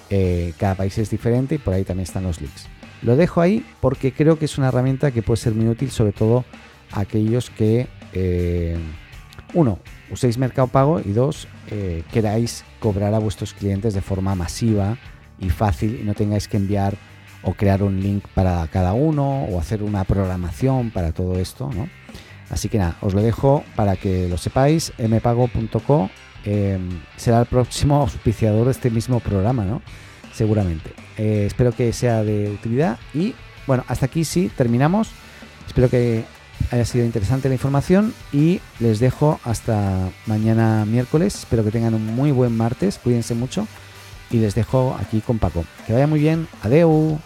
Eh, 0.10 0.54
cada 0.58 0.76
país 0.76 0.98
es 0.98 1.10
diferente 1.10 1.56
y 1.56 1.58
por 1.58 1.74
ahí 1.74 1.84
también 1.84 2.04
están 2.04 2.24
los 2.24 2.40
links. 2.40 2.68
Lo 3.02 3.16
dejo 3.16 3.42
ahí 3.42 3.66
porque 3.82 4.14
creo 4.14 4.40
que 4.40 4.46
es 4.46 4.58
una 4.58 4.70
herramienta 4.70 5.12
que 5.12 5.22
puede 5.22 5.38
ser 5.38 5.54
muy 5.54 5.68
útil, 5.68 5.92
sobre 5.92 6.14
todo 6.14 6.46
a 6.92 7.02
aquellos 7.02 7.50
que, 7.50 7.88
eh, 8.14 8.78
uno, 9.54 9.80
uséis 10.10 10.38
Mercado 10.38 10.68
Pago 10.68 11.02
y 11.04 11.12
dos, 11.12 11.48
eh, 11.70 12.04
queráis 12.12 12.64
cobrar 12.80 13.14
a 13.14 13.20
vuestros 13.20 13.54
clientes 13.54 13.94
de 13.94 14.02
forma 14.02 14.36
masiva 14.36 14.98
y 15.40 15.50
fácil 15.50 16.00
y 16.02 16.04
no 16.04 16.14
tengáis 16.14 16.48
que 16.48 16.58
enviar 16.58 16.96
o 17.44 17.54
crear 17.54 17.84
un 17.84 18.02
link 18.02 18.26
para 18.34 18.66
cada 18.68 18.94
uno 18.94 19.46
o 19.46 19.60
hacer 19.60 19.84
una 19.84 20.04
programación 20.04 20.92
para 20.92 21.12
todo 21.12 21.38
esto, 21.38 21.70
¿no? 21.74 21.88
Así 22.50 22.70
que 22.70 22.78
nada, 22.78 22.98
os 23.02 23.14
lo 23.14 23.22
dejo 23.22 23.64
para 23.76 23.96
que 23.98 24.28
lo 24.30 24.38
sepáis, 24.38 24.94
mpago.co 24.98 26.10
em, 26.46 27.02
será 27.18 27.42
el 27.42 27.46
próximo 27.46 27.98
auspiciador 28.02 28.66
de 28.66 28.72
este 28.72 28.90
mismo 28.90 29.20
programa, 29.20 29.66
¿no? 29.66 29.82
Seguramente. 30.34 30.94
Eh, 31.18 31.46
espero 31.48 31.72
que 31.72 31.92
sea 31.92 32.24
de 32.24 32.50
utilidad 32.50 33.00
y 33.14 33.36
bueno, 33.66 33.84
hasta 33.88 34.06
aquí 34.06 34.24
sí, 34.24 34.50
terminamos. 34.56 35.10
Espero 35.68 35.90
que 35.90 36.24
haya 36.72 36.86
sido 36.86 37.06
interesante 37.06 37.50
la 37.50 37.56
información 37.56 38.14
y 38.32 38.62
les 38.80 39.00
dejo 39.00 39.40
hasta 39.44 40.10
mañana 40.26 40.86
miércoles. 40.86 41.36
Espero 41.36 41.64
que 41.66 41.72
tengan 41.72 41.94
un 41.94 42.06
muy 42.06 42.32
buen 42.32 42.56
martes, 42.56 42.98
cuídense 43.04 43.36
mucho 43.36 43.68
y 44.30 44.38
les 44.38 44.56
dejo 44.56 44.96
aquí 45.00 45.22
con 45.22 45.40
Paco. 45.40 45.64
Que 45.86 45.94
vaya 45.94 46.08
muy 46.08 46.20
bien, 46.20 46.48
adeu. 46.64 47.18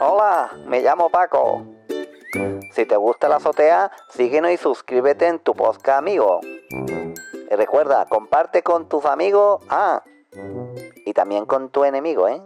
Hola, 0.00 0.50
me 0.66 0.82
llamo 0.82 1.10
Paco. 1.10 1.64
Si 2.72 2.84
te 2.86 2.96
gusta 2.96 3.28
la 3.28 3.36
azotea, 3.36 3.92
síguenos 4.10 4.50
y 4.50 4.56
suscríbete 4.56 5.28
en 5.28 5.38
tu 5.38 5.54
podcast 5.54 5.98
amigo. 5.98 6.40
Y 6.70 7.54
recuerda, 7.54 8.06
comparte 8.06 8.62
con 8.62 8.88
tus 8.88 9.04
amigos, 9.04 9.62
ah, 9.68 10.02
y 11.06 11.12
también 11.12 11.46
con 11.46 11.70
tu 11.70 11.84
enemigo, 11.84 12.26
¿eh? 12.26 12.42